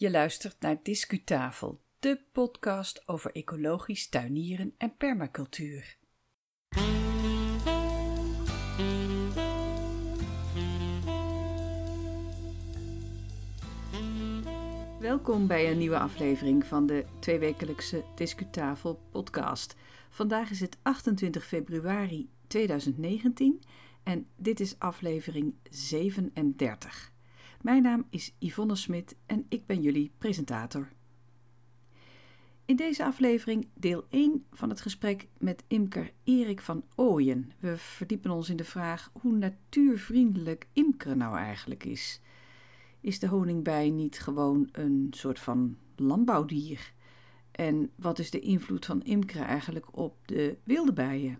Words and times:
Je 0.00 0.10
luistert 0.10 0.60
naar 0.60 0.76
Discutafel, 0.82 1.80
de 1.98 2.20
podcast 2.32 3.08
over 3.08 3.32
ecologisch 3.32 4.08
tuinieren 4.08 4.74
en 4.78 4.96
permacultuur. 4.96 5.96
Welkom 15.00 15.46
bij 15.46 15.70
een 15.70 15.78
nieuwe 15.78 15.98
aflevering 15.98 16.64
van 16.64 16.86
de 16.86 17.04
tweewekelijkse 17.18 18.04
Discutafel 18.14 19.00
podcast. 19.10 19.76
Vandaag 20.10 20.50
is 20.50 20.60
het 20.60 20.78
28 20.82 21.46
februari 21.46 22.30
2019 22.46 23.62
en 24.02 24.26
dit 24.36 24.60
is 24.60 24.78
aflevering 24.78 25.54
37. 25.70 27.12
Mijn 27.60 27.82
naam 27.82 28.06
is 28.10 28.34
Yvonne 28.38 28.74
Smit 28.74 29.16
en 29.26 29.46
ik 29.48 29.66
ben 29.66 29.80
jullie 29.80 30.12
presentator. 30.18 30.88
In 32.64 32.76
deze 32.76 33.04
aflevering 33.04 33.68
deel 33.74 34.06
1 34.08 34.44
van 34.52 34.68
het 34.68 34.80
gesprek 34.80 35.28
met 35.38 35.64
imker 35.66 36.12
Erik 36.24 36.60
van 36.60 36.84
Ooyen. 36.94 37.52
We 37.58 37.76
verdiepen 37.76 38.30
ons 38.30 38.48
in 38.48 38.56
de 38.56 38.64
vraag 38.64 39.10
hoe 39.12 39.32
natuurvriendelijk 39.32 40.68
imkeren 40.72 41.18
nou 41.18 41.36
eigenlijk 41.36 41.84
is. 41.84 42.20
Is 43.00 43.18
de 43.18 43.28
honingbij 43.28 43.90
niet 43.90 44.20
gewoon 44.20 44.68
een 44.72 45.06
soort 45.10 45.38
van 45.38 45.76
landbouwdier? 45.96 46.92
En 47.50 47.90
wat 47.94 48.18
is 48.18 48.30
de 48.30 48.40
invloed 48.40 48.86
van 48.86 49.02
imkeren 49.02 49.46
eigenlijk 49.46 49.96
op 49.96 50.16
de 50.26 50.58
wilde 50.64 50.92
bijen? 50.92 51.38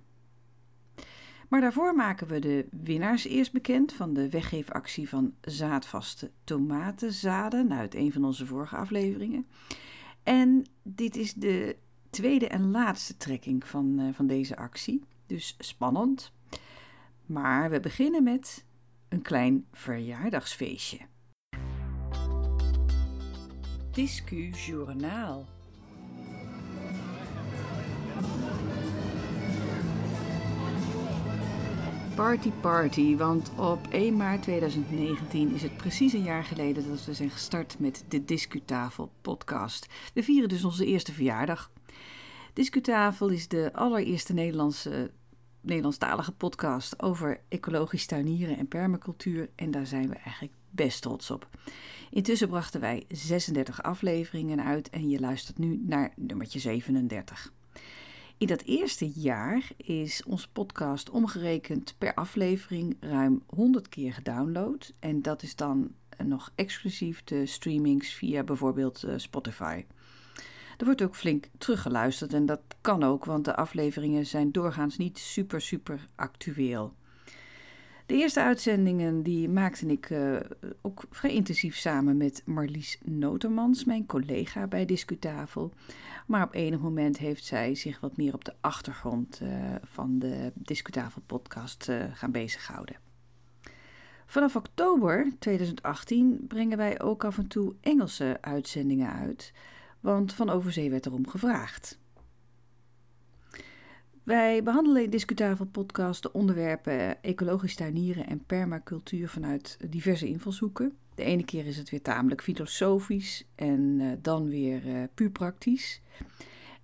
Maar 1.50 1.60
daarvoor 1.60 1.94
maken 1.94 2.26
we 2.26 2.38
de 2.38 2.68
winnaars 2.70 3.24
eerst 3.24 3.52
bekend 3.52 3.92
van 3.92 4.14
de 4.14 4.28
weggeefactie 4.28 5.08
van 5.08 5.34
zaadvaste 5.40 6.30
tomatenzaden 6.44 7.72
uit 7.72 7.94
een 7.94 8.12
van 8.12 8.24
onze 8.24 8.46
vorige 8.46 8.76
afleveringen. 8.76 9.46
En 10.22 10.66
dit 10.82 11.16
is 11.16 11.34
de 11.34 11.76
tweede 12.10 12.48
en 12.48 12.70
laatste 12.70 13.16
trekking 13.16 13.66
van, 13.66 14.00
uh, 14.00 14.14
van 14.14 14.26
deze 14.26 14.56
actie, 14.56 15.04
dus 15.26 15.56
spannend. 15.58 16.32
Maar 17.26 17.70
we 17.70 17.80
beginnen 17.80 18.22
met 18.22 18.64
een 19.08 19.22
klein 19.22 19.66
verjaardagsfeestje. 19.72 20.98
Discu 23.90 24.48
Journaal. 24.48 25.59
Party 32.20 32.50
Party, 32.50 33.16
want 33.16 33.50
op 33.56 33.86
1 33.90 34.16
maart 34.16 34.42
2019 34.42 35.54
is 35.54 35.62
het 35.62 35.76
precies 35.76 36.12
een 36.12 36.22
jaar 36.22 36.44
geleden 36.44 36.88
dat 36.88 37.04
we 37.04 37.14
zijn 37.14 37.30
gestart 37.30 37.78
met 37.78 38.04
de 38.08 38.24
Discutafel 38.24 39.12
podcast. 39.20 39.86
We 40.14 40.22
vieren 40.22 40.48
dus 40.48 40.64
onze 40.64 40.86
eerste 40.86 41.12
verjaardag. 41.12 41.70
Discutafel 42.52 43.28
is 43.28 43.48
de 43.48 43.70
allereerste 43.72 44.32
Nederlandse, 44.32 45.10
Nederlandstalige 45.60 46.32
podcast 46.32 47.02
over 47.02 47.40
ecologisch 47.48 48.06
tuinieren 48.06 48.58
en 48.58 48.68
permacultuur 48.68 49.50
en 49.54 49.70
daar 49.70 49.86
zijn 49.86 50.08
we 50.08 50.14
eigenlijk 50.14 50.54
best 50.70 51.02
trots 51.02 51.30
op. 51.30 51.48
Intussen 52.10 52.48
brachten 52.48 52.80
wij 52.80 53.04
36 53.08 53.82
afleveringen 53.82 54.64
uit 54.64 54.90
en 54.90 55.08
je 55.08 55.20
luistert 55.20 55.58
nu 55.58 55.82
naar 55.86 56.12
nummertje 56.16 56.58
37. 56.58 57.52
In 58.40 58.46
dat 58.46 58.62
eerste 58.62 59.10
jaar 59.10 59.70
is 59.76 60.22
onze 60.24 60.50
podcast 60.50 61.10
omgerekend 61.10 61.94
per 61.98 62.14
aflevering 62.14 62.96
ruim 63.00 63.42
100 63.46 63.88
keer 63.88 64.12
gedownload. 64.12 64.92
En 64.98 65.22
dat 65.22 65.42
is 65.42 65.56
dan 65.56 65.94
nog 66.24 66.52
exclusief 66.54 67.24
de 67.24 67.46
streamings 67.46 68.12
via 68.12 68.42
bijvoorbeeld 68.42 69.02
eh, 69.02 69.14
Spotify. 69.16 69.84
Er 70.78 70.84
wordt 70.84 71.02
ook 71.02 71.16
flink 71.16 71.46
teruggeluisterd 71.58 72.32
en 72.32 72.46
dat 72.46 72.60
kan 72.80 73.02
ook, 73.02 73.24
want 73.24 73.44
de 73.44 73.56
afleveringen 73.56 74.26
zijn 74.26 74.52
doorgaans 74.52 74.96
niet 74.96 75.18
super, 75.18 75.60
super 75.60 76.08
actueel. 76.14 76.94
De 78.10 78.16
eerste 78.16 78.40
uitzendingen 78.40 79.22
die 79.22 79.48
maakte 79.48 79.86
ik 79.86 80.10
uh, 80.10 80.36
ook 80.80 81.02
vrij 81.10 81.32
intensief 81.34 81.76
samen 81.76 82.16
met 82.16 82.42
Marlies 82.44 82.98
Notermans, 83.04 83.84
mijn 83.84 84.06
collega 84.06 84.66
bij 84.66 84.84
Discutafel. 84.84 85.72
Maar 86.26 86.46
op 86.46 86.54
enig 86.54 86.80
moment 86.80 87.18
heeft 87.18 87.44
zij 87.44 87.74
zich 87.74 88.00
wat 88.00 88.16
meer 88.16 88.34
op 88.34 88.44
de 88.44 88.54
achtergrond 88.60 89.40
uh, 89.42 89.74
van 89.82 90.18
de 90.18 90.52
Discutafel 90.54 91.22
podcast 91.26 91.88
uh, 91.88 92.04
gaan 92.12 92.30
bezighouden. 92.30 92.96
Vanaf 94.26 94.56
oktober 94.56 95.32
2018 95.38 96.44
brengen 96.48 96.76
wij 96.76 97.00
ook 97.00 97.24
af 97.24 97.38
en 97.38 97.46
toe 97.46 97.74
Engelse 97.80 98.38
uitzendingen 98.40 99.12
uit, 99.12 99.52
want 100.00 100.32
van 100.32 100.50
Overzee 100.50 100.90
werd 100.90 101.06
erom 101.06 101.28
gevraagd. 101.28 101.99
Wij 104.22 104.62
behandelen 104.62 105.02
in 105.02 105.10
Discutafel 105.10 105.64
podcast 105.64 106.22
de 106.22 106.32
onderwerpen 106.32 107.22
ecologisch 107.22 107.74
tuinieren 107.74 108.26
en 108.26 108.44
permacultuur 108.44 109.28
vanuit 109.28 109.78
diverse 109.88 110.28
invalshoeken. 110.28 110.96
De 111.14 111.24
ene 111.24 111.44
keer 111.44 111.66
is 111.66 111.76
het 111.76 111.90
weer 111.90 112.02
tamelijk 112.02 112.42
filosofisch 112.42 113.44
en 113.54 114.00
uh, 114.00 114.12
dan 114.22 114.48
weer 114.48 114.86
uh, 114.86 115.02
puur 115.14 115.30
praktisch. 115.30 116.00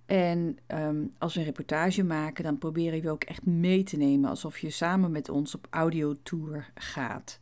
En 0.05 0.57
um, 0.67 1.11
als 1.17 1.33
we 1.33 1.39
een 1.39 1.45
reportage 1.45 2.03
maken, 2.03 2.43
dan 2.43 2.57
proberen 2.57 3.01
we 3.01 3.09
ook 3.09 3.23
echt 3.23 3.45
mee 3.45 3.83
te 3.83 3.97
nemen 3.97 4.29
alsof 4.29 4.59
je 4.59 4.69
samen 4.69 5.11
met 5.11 5.29
ons 5.29 5.55
op 5.55 5.67
audiotour 5.69 6.71
gaat. 6.75 7.39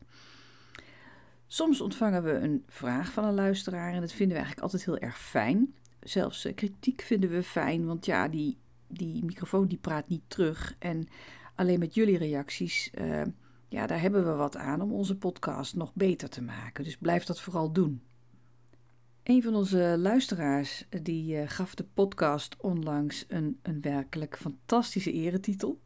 Soms 1.48 1.82
ontvangen 1.82 2.24
we 2.24 2.32
een 2.32 2.64
vraag 2.68 3.12
van 3.12 3.24
een 3.24 3.34
luisteraar 3.34 3.94
en 3.94 4.02
dat 4.02 4.12
vinden 4.12 4.38
we 4.38 4.44
eigenlijk 4.44 4.64
altijd 4.64 4.86
heel 4.86 4.98
erg 4.98 5.20
fijn. 5.20 5.74
Zelfs 6.00 6.48
kritiek 6.56 7.02
vinden 7.02 7.30
we 7.30 7.44
fijn, 7.44 7.86
want 7.86 8.06
ja, 8.06 8.28
die 8.28 8.58
die 8.88 9.26
microfoon 9.26 9.68
die 9.68 9.78
praat 9.78 10.08
niet 10.08 10.24
terug. 10.28 10.76
En 10.80 11.08
alleen 11.56 11.80
met 11.80 11.94
jullie 11.94 12.18
reacties, 12.18 12.92
uh, 13.02 13.22
ja, 13.68 13.88
daar 13.88 14.02
hebben 14.02 14.26
we 14.26 14.32
wat 14.32 14.58
aan 14.58 14.82
om 14.82 14.92
onze 14.92 15.18
podcast 15.18 15.76
nog 15.76 15.94
beter 15.94 16.30
te 16.30 16.42
maken. 16.42 16.84
Dus 16.84 16.98
blijf 16.98 17.24
dat 17.24 17.42
vooral 17.42 17.72
doen. 17.72 18.02
Een 19.24 19.44
van 19.44 19.56
onze 19.56 19.96
luisteraars 19.98 20.86
die 20.90 21.36
uh, 21.36 21.50
gaf 21.50 21.76
de 21.76 21.86
podcast 21.94 22.56
onlangs 22.58 23.26
een, 23.28 23.60
een 23.62 23.82
werkelijk 23.82 24.38
fantastische 24.38 25.12
eretitel. 25.12 25.82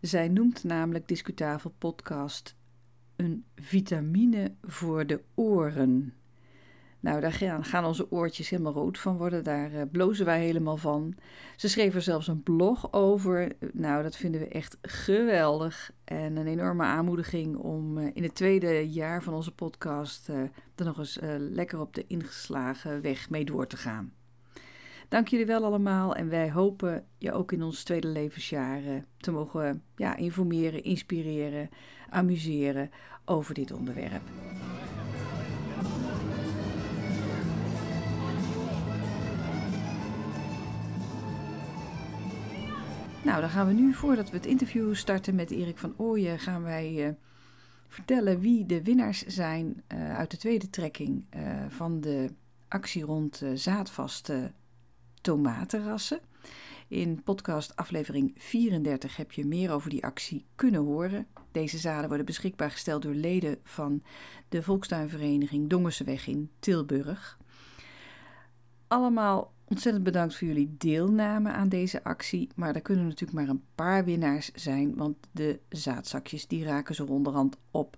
Zij 0.00 0.28
noemt 0.28 0.64
namelijk 0.64 1.08
Discutafel 1.08 1.74
Podcast 1.78 2.56
een 3.16 3.44
vitamine 3.54 4.54
voor 4.62 5.06
de 5.06 5.22
oren. 5.34 6.14
Nou, 7.00 7.20
daar 7.20 7.32
gaan, 7.62 7.84
onze 7.84 8.10
oortjes 8.10 8.48
helemaal 8.48 8.72
rood 8.72 8.98
van 8.98 9.16
worden. 9.16 9.44
Daar 9.44 9.72
uh, 9.72 9.82
blozen 9.92 10.24
wij 10.26 10.40
helemaal 10.40 10.76
van. 10.76 11.14
Ze 11.56 11.68
schreef 11.68 11.94
er 11.94 12.02
zelfs 12.02 12.28
een 12.28 12.42
blog 12.42 12.92
over. 12.92 13.52
Nou, 13.72 14.02
dat 14.02 14.16
vinden 14.16 14.40
we 14.40 14.48
echt 14.48 14.78
geweldig. 14.82 15.92
En 16.04 16.36
een 16.36 16.46
enorme 16.46 16.84
aanmoediging 16.84 17.56
om 17.56 17.98
uh, 17.98 18.10
in 18.12 18.22
het 18.22 18.34
tweede 18.34 18.88
jaar 18.88 19.22
van 19.22 19.34
onze 19.34 19.54
podcast 19.54 20.28
uh, 20.28 20.36
er 20.74 20.84
nog 20.84 20.98
eens 20.98 21.18
lekker 21.38 21.80
op 21.80 21.94
de 21.94 22.04
ingeslagen 22.06 23.02
weg 23.02 23.30
mee 23.30 23.44
door 23.44 23.66
te 23.66 23.76
gaan. 23.76 24.12
Dank 25.08 25.28
jullie 25.28 25.46
wel 25.46 25.64
allemaal 25.64 26.14
en 26.14 26.28
wij 26.28 26.50
hopen 26.50 27.04
je 27.18 27.32
ook 27.32 27.52
in 27.52 27.62
ons 27.62 27.82
tweede 27.82 28.08
levensjaar 28.08 28.80
te 29.16 29.30
mogen 29.30 29.82
ja, 29.96 30.16
informeren, 30.16 30.82
inspireren, 30.82 31.68
amuseren 32.10 32.90
over 33.24 33.54
dit 33.54 33.72
onderwerp. 33.72 34.22
Nou, 43.24 43.40
dan 43.40 43.50
gaan 43.50 43.66
we 43.66 43.72
nu, 43.72 43.94
voordat 43.94 44.30
we 44.30 44.36
het 44.36 44.46
interview 44.46 44.94
starten 44.94 45.34
met 45.34 45.50
Erik 45.50 45.78
van 45.78 45.94
Ooyen, 45.96 46.38
gaan 46.38 46.62
wij 46.62 47.06
uh, 47.06 47.14
vertellen 47.88 48.40
wie 48.40 48.66
de 48.66 48.82
winnaars 48.82 49.26
zijn 49.26 49.82
uh, 49.92 50.16
uit 50.16 50.30
de 50.30 50.36
tweede 50.36 50.70
trekking 50.70 51.24
uh, 51.36 51.64
van 51.68 52.00
de 52.00 52.30
actie 52.68 53.04
rond 53.04 53.42
zaadvaste 53.54 54.52
tomatenrassen. 55.20 56.20
In 56.88 57.22
podcast 57.22 57.76
aflevering 57.76 58.32
34 58.36 59.16
heb 59.16 59.32
je 59.32 59.46
meer 59.46 59.70
over 59.70 59.90
die 59.90 60.04
actie 60.04 60.46
kunnen 60.54 60.84
horen. 60.84 61.26
Deze 61.52 61.78
zaden 61.78 62.08
worden 62.08 62.26
beschikbaar 62.26 62.70
gesteld 62.70 63.02
door 63.02 63.14
leden 63.14 63.58
van 63.62 64.02
de 64.48 64.62
Volkstuinvereniging 64.62 65.68
Dongenseweg 65.68 66.26
in 66.26 66.50
Tilburg. 66.58 67.38
Allemaal 68.86 69.52
Ontzettend 69.68 70.04
bedankt 70.04 70.36
voor 70.36 70.46
jullie 70.46 70.74
deelname 70.78 71.50
aan 71.50 71.68
deze 71.68 72.04
actie. 72.04 72.48
Maar 72.54 72.74
er 72.74 72.82
kunnen 72.82 73.04
natuurlijk 73.04 73.38
maar 73.38 73.48
een 73.48 73.64
paar 73.74 74.04
winnaars 74.04 74.50
zijn, 74.50 74.96
want 74.96 75.16
de 75.32 75.60
zaadzakjes 75.68 76.46
die 76.46 76.64
raken 76.64 76.94
zo 76.94 77.04
onderhand 77.04 77.56
op. 77.70 77.96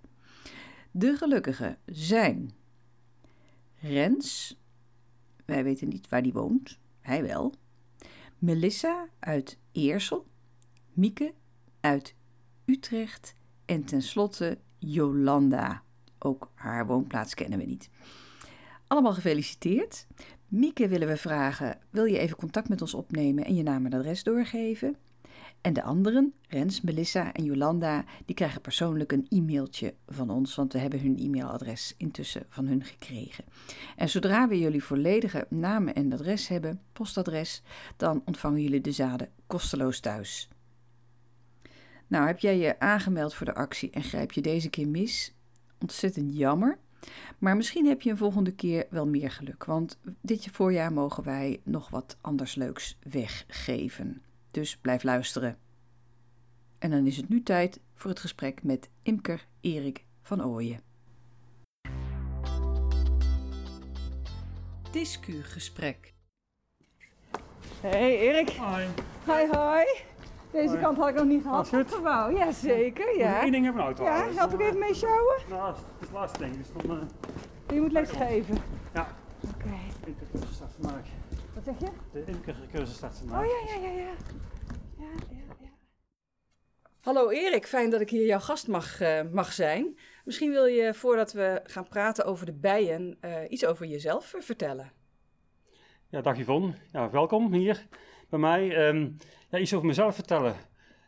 De 0.91 1.17
gelukkigen 1.17 1.79
zijn 1.87 2.51
Rens, 3.81 4.59
wij 5.45 5.65
weten 5.65 5.89
niet 5.89 6.09
waar 6.09 6.23
die 6.23 6.33
woont, 6.33 6.79
hij 7.01 7.23
wel. 7.23 7.55
Melissa 8.39 9.09
uit 9.19 9.59
Eersel, 9.73 10.27
Mieke 10.93 11.35
uit 11.81 12.15
Utrecht 12.65 13.35
en 13.65 13.85
tenslotte 13.85 14.59
Jolanda. 14.79 15.83
Ook 16.19 16.51
haar 16.55 16.87
woonplaats 16.87 17.35
kennen 17.35 17.59
we 17.59 17.65
niet. 17.65 17.91
Allemaal 18.87 19.15
gefeliciteerd. 19.15 20.07
Mieke 20.51 20.89
willen 20.89 21.09
we 21.09 21.17
vragen: 21.17 21.79
wil 21.91 22.05
je 22.05 22.19
even 22.19 22.37
contact 22.37 22.69
met 22.69 22.81
ons 22.81 22.95
opnemen 22.95 23.45
en 23.45 23.55
je 23.55 23.63
naam 23.63 23.87
en 23.87 23.93
adres 23.93 24.23
doorgeven? 24.23 24.97
En 25.61 25.73
de 25.73 25.83
anderen, 25.83 26.35
Rens, 26.49 26.81
Melissa 26.81 27.33
en 27.33 27.45
Jolanda, 27.45 28.05
die 28.25 28.35
krijgen 28.35 28.61
persoonlijk 28.61 29.13
een 29.13 29.27
e-mailtje 29.29 29.95
van 30.07 30.31
ons, 30.31 30.55
want 30.55 30.73
we 30.73 30.79
hebben 30.79 31.01
hun 31.01 31.19
e-mailadres 31.19 31.95
intussen 31.97 32.47
van 32.49 32.67
hun 32.67 32.85
gekregen. 32.85 33.45
En 33.97 34.09
zodra 34.09 34.49
we 34.49 34.59
jullie 34.59 34.85
volledige 34.85 35.47
namen 35.49 35.95
en 35.95 36.13
adres 36.13 36.49
hebben, 36.49 36.81
postadres, 36.93 37.63
dan 37.97 38.23
ontvangen 38.25 38.63
jullie 38.63 38.81
de 38.81 38.93
zaden 38.93 39.29
kosteloos 39.47 40.01
thuis. 40.01 40.49
Nou, 42.07 42.27
heb 42.27 42.39
jij 42.39 42.59
je 42.59 42.81
aangemeld 42.81 43.35
voor 43.35 43.47
de 43.47 43.55
actie 43.55 43.91
en 43.91 44.03
grijp 44.03 44.33
je 44.33 44.41
deze 44.41 44.71
keer 44.71 44.89
mis? 44.89 45.35
Ontzettend 45.79 46.37
jammer. 46.37 46.79
Maar 47.39 47.57
misschien 47.57 47.87
heb 47.87 48.03
je 48.03 48.11
een 48.11 48.17
volgende 48.17 48.53
keer 48.53 48.87
wel 48.91 49.07
meer 49.07 49.31
geluk, 49.31 49.65
want 49.65 49.99
dit 50.21 50.45
voorjaar 50.51 50.93
mogen 50.93 51.25
wij 51.25 51.61
nog 51.65 51.91
wat 51.91 52.17
anders 52.21 52.55
leuks 52.55 52.99
weggeven. 53.03 54.23
Dus 54.51 54.77
blijf 54.77 55.03
luisteren. 55.03 55.59
En 56.79 56.91
dan 56.91 57.07
is 57.07 57.17
het 57.17 57.29
nu 57.29 57.43
tijd 57.43 57.81
voor 57.95 58.11
het 58.11 58.21
gesprek 58.21 58.63
met 58.63 58.89
imker 59.03 59.47
Erik 59.61 60.05
van 60.23 60.45
Ooyen. 60.45 60.81
Discugesprek. 64.91 66.15
Hey 67.81 68.19
Erik. 68.19 68.51
Hoi. 68.51 68.87
Hi, 69.27 69.47
hoi. 69.53 69.85
Deze 70.53 70.79
kant 70.79 70.97
had 70.97 71.09
ik 71.09 71.15
nog 71.15 71.25
niet 71.25 71.43
gehad. 71.43 71.69
Goed? 71.69 71.95
Gebouw. 71.95 72.31
Ja, 72.31 72.53
zeker. 72.53 73.17
Ja. 73.19 73.45
Eén 73.45 73.53
ding 73.53 73.65
hebben 73.65 73.83
we 73.83 73.89
auto. 73.89 74.05
Ja, 74.05 74.27
help 74.35 74.53
ik 74.53 74.61
even 74.61 74.79
mee 74.79 74.95
sjouwen? 74.95 75.37
Nou, 75.49 75.67
dat 75.67 75.77
is 75.77 76.07
het 76.07 76.11
laatste 76.13 76.39
ding. 76.39 76.57
Dus 76.57 76.67
dan 76.73 76.97
uh, 76.97 77.03
Je 77.75 77.81
moet 77.81 77.93
les 77.93 78.11
geven. 78.11 78.57
ja, 78.95 79.17
Oké. 79.55 79.71
de 80.05 80.07
imkercursus 80.07 80.55
start 80.55 80.71
vandaag. 80.81 81.07
Wat 81.55 81.65
zeg 81.65 81.79
je? 81.79 81.89
De 82.13 82.25
imkercursus 82.27 82.97
start 82.97 83.19
vandaag. 83.19 83.41
Oh 83.41 83.47
ja, 83.47 83.75
ja, 83.75 83.81
ja, 83.87 83.93
ja. 83.93 83.99
ja, 84.99 85.05
ja, 85.31 85.37
ja. 85.61 85.69
Hallo 87.01 87.31
Erik, 87.31 87.67
fijn 87.67 87.91
dat 87.91 88.01
ik 88.01 88.11
hier 88.11 88.27
jouw 88.27 88.39
gast 88.41 88.69
mag, 88.69 89.01
eh, 89.01 89.21
mag 89.33 89.53
zijn. 89.53 89.99
Misschien 90.25 90.51
wil 90.51 90.65
je, 90.67 90.95
voordat 90.95 91.33
we 91.33 91.61
gaan 91.65 91.89
praten 91.89 92.25
over 92.25 92.47
de 92.47 92.53
bijen, 92.55 93.17
eh, 93.21 93.33
iets 93.49 93.67
over 93.67 93.87
jezelf 93.87 94.35
eh, 94.35 94.41
vertellen. 94.41 94.93
Ja, 96.09 96.21
dag 96.21 96.39
Yvonne. 96.39 96.75
Ja, 96.93 97.11
welkom 97.11 97.53
hier 97.53 97.87
bij 98.29 98.39
mij. 98.39 98.77
Ehm, 98.89 99.11
ja, 99.51 99.59
iets 99.59 99.75
over 99.75 99.87
mezelf 99.87 100.15
vertellen. 100.15 100.55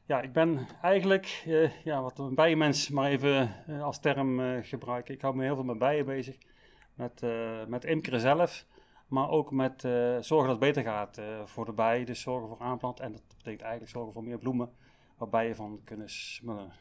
Ja, 0.06 0.21
ik 0.21 0.33
ben 0.33 0.67
eigenlijk, 0.83 1.43
eh, 1.47 1.85
ja, 1.85 2.03
wat 2.03 2.19
een 2.19 2.35
bijenmens 2.35 2.89
maar 2.89 3.11
even 3.11 3.65
eh, 3.67 3.83
als 3.83 4.00
term 4.00 4.41
eh, 4.41 4.59
gebruiken. 4.62 5.15
Ik 5.15 5.21
hou 5.21 5.37
me 5.37 5.44
heel 5.44 5.55
veel 5.55 5.65
met 5.65 5.79
bijen 5.79 6.05
bezig. 6.05 6.37
Met, 6.94 7.23
met 7.69 7.85
imkeren 7.85 8.21
zelf, 8.21 8.67
maar 9.06 9.29
ook 9.29 9.50
met 9.50 9.81
zorgen 10.21 10.49
dat 10.49 10.49
het 10.49 10.59
beter 10.59 10.83
gaat 10.83 11.21
voor 11.44 11.65
de 11.65 11.73
bijen. 11.73 12.06
Dus 12.06 12.21
zorgen 12.21 12.49
voor 12.49 12.59
aanplant 12.59 13.00
en 13.00 13.12
dat 13.12 13.23
betekent 13.29 13.61
eigenlijk 13.61 13.91
zorgen 13.91 14.12
voor 14.12 14.25
meer 14.25 14.39
bloemen 14.39 14.71
waar 15.17 15.29
bijen 15.29 15.56
van 15.56 15.81
kunnen 15.85 16.11
smullen. 16.11 16.73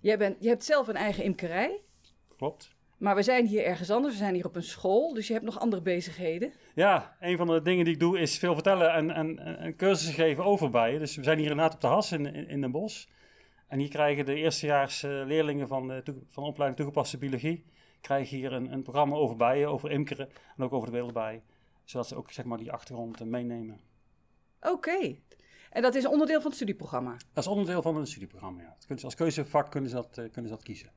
Jij, 0.00 0.18
bent, 0.18 0.36
je 0.40 0.48
hebt 0.48 0.64
zelf 0.64 0.88
een 0.88 0.96
eigen 0.96 1.24
imkerij, 1.24 1.80
Klopt. 2.36 2.76
Maar 2.98 3.14
we 3.14 3.22
zijn 3.22 3.46
hier 3.46 3.64
ergens 3.64 3.90
anders. 3.90 4.12
We 4.12 4.18
zijn 4.18 4.34
hier 4.34 4.46
op 4.46 4.56
een 4.56 4.62
school, 4.62 5.14
dus 5.14 5.26
je 5.26 5.32
hebt 5.32 5.44
nog 5.44 5.60
andere 5.60 5.82
bezigheden. 5.82 6.52
Ja, 6.74 7.16
een 7.20 7.36
van 7.36 7.46
de 7.46 7.62
dingen 7.62 7.84
die 7.84 7.94
ik 7.94 8.00
doe 8.00 8.18
is 8.18 8.38
veel 8.38 8.54
vertellen 8.54 8.92
en, 8.92 9.10
en, 9.10 9.38
en 9.38 9.76
cursussen 9.76 10.14
geven 10.14 10.44
over 10.44 10.70
bijen. 10.70 10.98
Dus 10.98 11.16
we 11.16 11.22
zijn 11.22 11.38
hier 11.38 11.50
inderdaad 11.50 11.74
op 11.74 11.80
de 11.80 11.86
Has 11.86 12.12
in, 12.12 12.34
in, 12.34 12.48
in 12.48 12.60
Den 12.60 12.70
Bosch. 12.70 13.06
En 13.66 13.78
hier 13.78 13.88
krijgen 13.88 14.24
de 14.24 14.34
eerstejaars 14.34 15.02
eh, 15.02 15.10
leerlingen 15.10 15.68
van 15.68 15.88
de, 15.88 16.02
van 16.28 16.42
de 16.42 16.48
opleiding 16.48 16.76
toegepaste 16.76 17.18
biologie... 17.18 17.64
krijgen 18.00 18.36
hier 18.36 18.52
een, 18.52 18.72
een 18.72 18.82
programma 18.82 19.16
over 19.16 19.36
bijen, 19.36 19.68
over 19.68 19.90
imkeren 19.90 20.28
en 20.56 20.64
ook 20.64 20.72
over 20.72 20.86
de 20.86 20.92
wereldbij. 20.92 21.42
Zodat 21.84 22.08
ze 22.08 22.16
ook 22.16 22.32
zeg 22.32 22.44
maar, 22.44 22.58
die 22.58 22.72
achtergrond 22.72 23.20
eh, 23.20 23.26
meenemen. 23.26 23.80
Oké. 24.60 25.16
En 25.70 25.82
dat 25.82 25.94
is 25.94 26.06
onderdeel 26.06 26.40
van 26.40 26.46
het 26.46 26.54
studieprogramma. 26.54 27.16
Dat 27.32 27.44
is 27.44 27.50
onderdeel 27.50 27.82
van 27.82 27.96
een 27.96 28.06
studieprogramma, 28.06 28.62
ja. 28.62 28.68
Dat 28.68 28.78
kunnen 28.78 28.98
ze 28.98 29.04
als 29.04 29.14
keuzevak 29.14 29.70
kunnen 29.70 29.90
ze 29.90 29.96
dat, 29.96 30.18
eh, 30.18 30.30
kunnen 30.30 30.50
ze 30.50 30.56
dat 30.56 30.62
kiezen. 30.62 30.90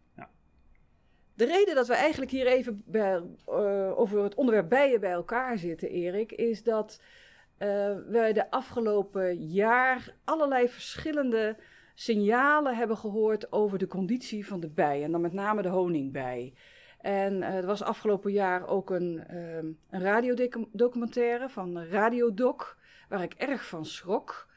De 1.42 1.48
reden 1.48 1.76
dat 1.76 1.88
we 1.88 1.94
eigenlijk 1.94 2.32
hier 2.32 2.48
even 2.48 2.84
bij, 2.86 3.22
eh, 3.46 4.00
over 4.00 4.24
het 4.24 4.36
onderwerp 4.36 4.70
bijen 4.70 5.00
bij 5.00 5.12
elkaar 5.12 5.58
zitten, 5.58 5.90
Erik, 5.90 6.32
is 6.32 6.64
dat 6.64 7.02
eh, 7.58 7.96
wij 8.08 8.34
de 8.34 8.52
afgelopen 8.52 9.48
jaar 9.48 10.16
allerlei 10.24 10.70
verschillende 10.70 11.58
signalen 11.96 12.76
hebben 12.76 12.98
gehoord 12.98 13.52
over 13.52 13.78
de 13.78 13.88
conditie 13.88 14.48
van 14.48 14.60
de 14.60 14.70
bij. 14.70 15.04
En 15.04 15.12
dan 15.12 15.22
met 15.22 15.34
name 15.34 15.62
de 15.62 15.70
honingbij. 15.70 16.54
En 17.00 17.44
eh, 17.44 17.56
er 17.56 17.66
was 17.66 17.84
afgelopen 17.84 18.32
jaar 18.32 18.68
ook 18.68 18.90
een, 18.90 19.24
ehm, 19.28 19.66
een 19.90 20.02
radiodocumentaire 20.02 21.50
van 21.50 21.84
Radiodoc, 21.84 22.78
waar 23.10 23.24
ik 23.24 23.34
erg 23.34 23.68
van 23.68 23.86
schrok. 23.86 24.50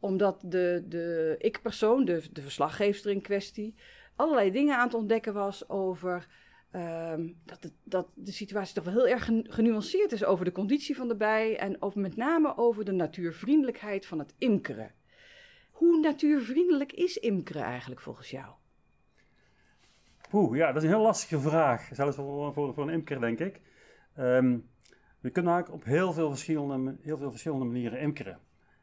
Omdat 0.00 0.40
de, 0.44 0.84
de 0.88 1.34
ik-persoon, 1.38 2.04
de, 2.04 2.22
de 2.32 2.42
verslaggeefster 2.42 3.10
in 3.10 3.22
kwestie, 3.22 3.74
allerlei 4.18 4.50
dingen 4.50 4.76
aan 4.76 4.86
het 4.86 4.94
ontdekken 4.94 5.34
was 5.34 5.68
over 5.68 6.26
ehm, 6.70 7.28
dat, 7.44 7.62
het, 7.62 7.72
dat 7.84 8.08
de 8.14 8.32
situatie 8.32 8.74
toch 8.74 8.84
wel 8.84 8.92
heel 8.92 9.08
erg 9.08 9.24
gen- 9.24 9.46
genuanceerd 9.48 10.12
is 10.12 10.24
over 10.24 10.44
de 10.44 10.52
conditie 10.52 10.96
van 10.96 11.08
de 11.08 11.16
bij 11.16 11.58
en 11.58 11.82
over, 11.82 12.00
met 12.00 12.16
name 12.16 12.56
over 12.56 12.84
de 12.84 12.92
natuurvriendelijkheid 12.92 14.06
van 14.06 14.18
het 14.18 14.34
imkeren. 14.38 14.92
Hoe 15.70 16.00
natuurvriendelijk 16.00 16.92
is 16.92 17.16
imkeren 17.16 17.62
eigenlijk 17.62 18.00
volgens 18.00 18.30
jou? 18.30 18.46
Oeh, 20.32 20.56
ja, 20.56 20.66
dat 20.66 20.76
is 20.76 20.82
een 20.82 20.94
heel 20.94 21.04
lastige 21.04 21.40
vraag. 21.40 21.88
Zelfs 21.92 22.16
voor, 22.16 22.52
voor, 22.52 22.78
een 22.78 22.88
imker, 22.88 23.20
denk 23.20 23.38
ik. 23.38 23.60
Ehm, 24.14 24.58
we 25.20 25.30
kunnen 25.30 25.52
eigenlijk 25.52 25.82
op 25.82 25.88
heel 25.88 26.12
veel 26.12 26.28
verschillende, 26.28 26.96
heel 27.00 27.18
veel 27.18 27.30
verschillende 27.30 27.64
manieren 27.64 28.00
imkeren. 28.00 28.38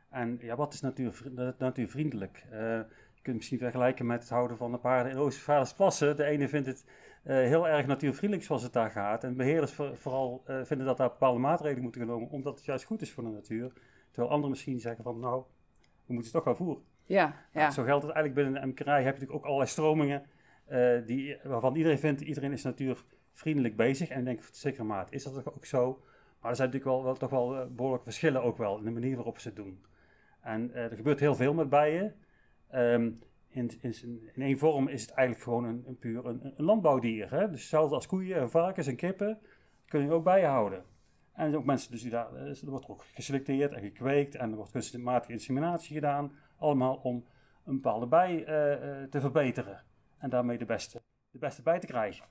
En 0.09 0.37
ja, 0.41 0.55
wat 0.55 0.73
is 0.73 0.81
natuurvri- 0.81 1.29
na- 1.29 1.55
natuurvriendelijk? 1.57 2.45
Eh, 2.51 2.79
kunt 3.25 3.37
misschien 3.37 3.59
vergelijken 3.59 4.05
met 4.05 4.21
het 4.21 4.29
houden 4.29 4.57
van 4.57 4.71
de 4.71 4.77
paarden 4.77 5.11
in 5.11 5.17
Oost-Vaardersplassen. 5.17 6.15
De 6.15 6.23
ene 6.23 6.47
vindt 6.47 6.67
het 6.67 6.85
eh, 7.23 7.35
heel 7.35 7.67
erg 7.67 7.85
natuurvriendelijk 7.85 8.47
zoals 8.47 8.63
het 8.63 8.73
daar 8.73 8.91
gaat. 8.91 9.23
En 9.23 9.35
beheerders 9.35 9.73
voor- 9.73 9.97
vooral 9.97 10.43
eh, 10.45 10.59
vinden 10.63 10.85
dat 10.87 10.97
daar 10.97 11.09
bepaalde 11.09 11.39
maatregelen 11.39 11.83
moeten 11.83 12.01
genomen, 12.01 12.29
omdat 12.29 12.55
het 12.55 12.65
juist 12.65 12.85
goed 12.85 13.01
is 13.01 13.11
voor 13.11 13.23
de 13.23 13.29
natuur. 13.29 13.73
Terwijl 14.11 14.29
anderen 14.33 14.49
misschien 14.49 14.79
zeggen 14.79 15.03
van, 15.03 15.19
nou, 15.19 15.43
we 16.05 16.13
moeten 16.13 16.31
het 16.31 16.31
toch 16.31 16.43
gaan 16.43 16.65
voeren. 16.65 16.83
Ja, 17.05 17.35
ja. 17.53 17.71
Zo 17.71 17.83
geldt 17.83 18.03
het 18.03 18.13
eigenlijk 18.13 18.33
binnen 18.33 18.61
de 18.61 18.67
imkerij. 18.67 18.95
Heb 19.03 19.05
je 19.05 19.11
natuurlijk 19.11 19.39
ook 19.39 19.45
allerlei 19.45 19.69
stromingen 19.69 20.23
eh, 20.65 21.05
die, 21.05 21.37
waarvan 21.43 21.75
iedereen 21.75 21.99
vindt, 21.99 22.21
iedereen 22.21 22.51
is 22.51 22.63
natuurvriendelijk 22.63 23.75
bezig. 23.75 24.09
En 24.09 24.19
ik 24.19 24.25
denk, 24.25 24.41
tot 24.41 24.55
zekere 24.55 24.83
mate 24.83 25.13
is 25.13 25.23
dat 25.23 25.55
ook 25.55 25.65
zo. 25.65 26.03
Maar 26.39 26.49
er 26.49 26.57
zijn 26.57 26.69
natuurlijk 26.69 26.95
wel, 26.95 27.03
wel, 27.03 27.15
toch 27.15 27.29
wel 27.29 27.55
eh, 27.55 27.65
behoorlijke 27.69 28.05
verschillen 28.05 28.43
ook 28.43 28.57
wel 28.57 28.77
in 28.77 28.83
de 28.83 28.91
manier 28.91 29.15
waarop 29.15 29.39
ze 29.39 29.47
het 29.47 29.57
doen. 29.57 29.85
En 30.41 30.73
er 30.73 30.95
gebeurt 30.95 31.19
heel 31.19 31.35
veel 31.35 31.53
met 31.53 31.69
bijen. 31.69 32.15
Ehm, 32.69 33.11
in, 33.47 33.71
in, 33.81 33.95
in 34.33 34.41
één 34.41 34.57
vorm 34.57 34.87
is 34.87 35.01
het 35.01 35.11
eigenlijk 35.11 35.47
gewoon 35.47 35.63
een, 35.63 35.83
een 35.87 35.97
puur 35.97 36.25
een, 36.25 36.53
een 36.57 36.65
landbouwdier. 36.65 37.31
Hè? 37.31 37.49
Dus 37.49 37.59
hetzelfde 37.59 37.95
als 37.95 38.07
koeien 38.07 38.39
en 38.39 38.49
varkens 38.49 38.87
en 38.87 38.95
kippen 38.95 39.39
kunnen 39.85 40.07
je 40.07 40.13
ook 40.13 40.23
bijen 40.23 40.49
houden. 40.49 40.77
En 41.33 41.43
er 41.43 41.49
zijn 41.49 41.55
ook 41.55 41.65
mensen 41.65 41.91
dus 41.91 42.01
die 42.01 42.11
daar, 42.11 42.35
eh, 42.35 42.63
er 42.63 42.69
wordt 42.69 42.87
ook 42.87 43.03
geselecteerd 43.13 43.73
en 43.73 43.81
gekweekt 43.81 44.35
en 44.35 44.49
er 44.49 44.55
wordt 44.55 44.71
kunstmatige 44.71 45.31
inseminatie 45.31 45.95
gedaan. 45.95 46.31
Allemaal 46.57 46.95
om 46.95 47.25
een 47.65 47.75
bepaalde 47.75 48.07
bij 48.07 48.45
eh, 48.45 48.73
eh, 48.73 49.09
te 49.09 49.19
verbeteren. 49.19 49.83
En 50.17 50.29
daarmee 50.29 50.57
de 50.57 50.65
beste, 50.65 51.01
de 51.31 51.39
beste 51.39 51.61
bij 51.61 51.79
te 51.79 51.87
krijgen. 51.87 52.25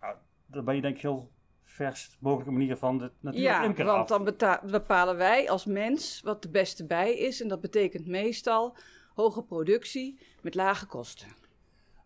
Nou, 0.00 0.16
dan 0.46 0.64
ben 0.64 0.74
je 0.74 0.80
denk 0.80 0.96
ik 0.96 1.02
heel 1.02 1.30
vers 1.62 2.16
mogelijke 2.20 2.52
manier 2.52 2.76
van 2.76 2.98
de 2.98 3.10
natuurlijke 3.20 3.58
Ja, 3.58 3.64
imker 3.64 3.84
want 3.84 4.08
dan 4.08 4.24
bepalen 4.70 5.16
wij 5.16 5.50
als 5.50 5.64
mens 5.64 6.20
wat 6.20 6.42
de 6.42 6.50
beste 6.50 6.86
bij 6.86 7.16
is. 7.16 7.42
En 7.42 7.48
dat 7.48 7.60
betekent 7.60 8.06
meestal 8.06 8.76
hoge 9.16 9.42
productie 9.42 10.18
met 10.42 10.54
lage 10.54 10.86
kosten. 10.86 11.28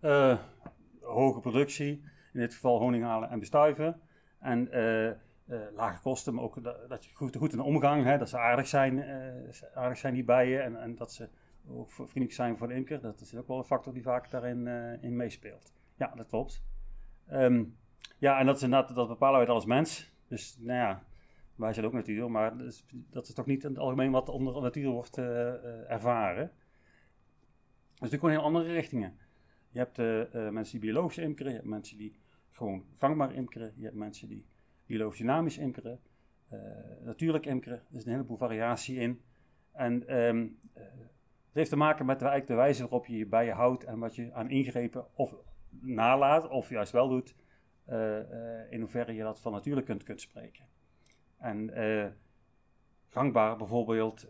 Eh, 0.00 0.38
hoge 1.00 1.40
productie, 1.40 1.90
in 2.32 2.40
dit 2.40 2.54
geval 2.54 2.78
honing 2.78 3.04
halen 3.04 3.30
en 3.30 3.38
bestuiven. 3.38 4.00
En 4.38 4.72
eh, 4.72 5.08
eh, 5.08 5.16
lage 5.74 6.00
kosten, 6.00 6.34
maar 6.34 6.44
ook 6.44 6.88
dat, 6.88 7.04
je 7.04 7.14
goed, 7.14 7.36
goed 7.36 7.52
in 7.52 7.60
omgang, 7.60 8.04
hè, 8.04 8.18
dat 8.18 8.28
ze 8.28 8.38
aardig 8.38 8.66
zijn, 8.66 9.04
aardig 9.74 9.98
zijn 9.98 10.14
die 10.14 10.24
bijen 10.24 10.62
en, 10.62 10.80
en 10.80 10.94
dat 10.94 11.12
ze 11.12 11.28
ook 11.68 11.90
vriendelijk 11.90 12.32
zijn 12.32 12.56
voor 12.56 12.68
de 12.68 12.74
imker. 12.74 13.00
Dat 13.00 13.20
is 13.20 13.36
ook 13.36 13.48
wel 13.48 13.58
een 13.58 13.64
factor 13.64 13.92
die 13.92 14.02
vaak 14.02 14.30
daarin 14.30 14.66
in 15.00 15.16
meespeelt. 15.16 15.72
Ja, 15.96 16.12
dat 16.16 16.26
klopt. 16.26 16.62
Ehm, 17.26 17.64
ja, 18.18 18.38
en 18.38 18.46
dat, 18.46 18.56
is 18.56 18.62
inderdaad, 18.62 18.94
dat 18.94 19.08
bepalen 19.08 19.40
wij 19.40 19.48
als 19.48 19.64
mens. 19.64 20.12
Dus 20.28 20.56
nou 20.60 20.78
ja, 20.78 21.02
wij 21.54 21.72
zijn 21.72 21.86
ook 21.86 21.92
natuur, 21.92 22.30
maar 22.30 22.56
dat 23.10 23.28
is, 23.28 23.34
toch 23.34 23.46
niet 23.46 23.64
in 23.64 23.70
het 23.70 23.78
algemeen 23.78 24.10
wat 24.10 24.28
onder 24.28 24.62
natuur 24.62 24.90
wordt 24.90 25.18
ervaren. 25.88 26.52
Dus 28.00 28.10
natuurlijk 28.10 28.40
gewoon 28.40 28.52
heel 28.52 28.60
andere 28.60 28.80
richtingen. 28.80 29.18
Je 29.70 29.78
hebt 29.78 29.98
eh, 29.98 30.20
eh, 30.20 30.52
mensen 30.52 30.80
die 30.80 30.90
biologisch 30.90 31.18
imkeren, 31.18 31.50
je 31.50 31.58
hebt 31.58 31.70
mensen 31.70 31.96
die 31.96 32.18
gewoon 32.50 32.84
gangbaar 32.98 33.34
imkeren, 33.34 33.72
je 33.76 33.84
hebt 33.84 33.96
mensen 33.96 34.28
die 34.28 34.46
biologisch 34.86 35.18
dynamisch 35.18 35.58
imkeren, 35.58 36.00
eh, 36.48 36.58
natuurlijk 37.04 37.46
imkeren. 37.46 37.78
Er 37.78 37.96
is 37.96 38.04
een 38.04 38.12
heleboel 38.12 38.36
variatie 38.36 38.96
in. 38.96 39.22
En 39.72 40.08
ehm, 40.08 40.46
eh, 40.72 40.82
het 41.46 41.54
heeft 41.54 41.70
te 41.70 41.76
maken 41.76 42.06
met 42.06 42.18
de, 42.18 42.54
wijze 42.54 42.82
waarop 42.82 43.06
je 43.06 43.16
je 43.16 43.26
bijen 43.26 43.54
houdt 43.54 43.84
en 43.84 43.98
wat 43.98 44.14
je 44.14 44.32
aan 44.32 44.50
ingrepen 44.50 45.06
of 45.14 45.34
nalaat, 45.80 46.48
of 46.48 46.68
juist 46.68 46.92
wel 46.92 47.08
doet, 47.08 47.34
in 48.70 48.80
hoeverre 48.80 49.14
je 49.14 49.22
dat 49.22 49.40
van 49.40 49.52
natuurlijk 49.52 49.86
kunt, 49.86 50.02
kunt 50.02 50.20
spreken. 50.20 50.64
En 51.38 51.70
gangbaar 53.08 53.56
bijvoorbeeld, 53.56 54.26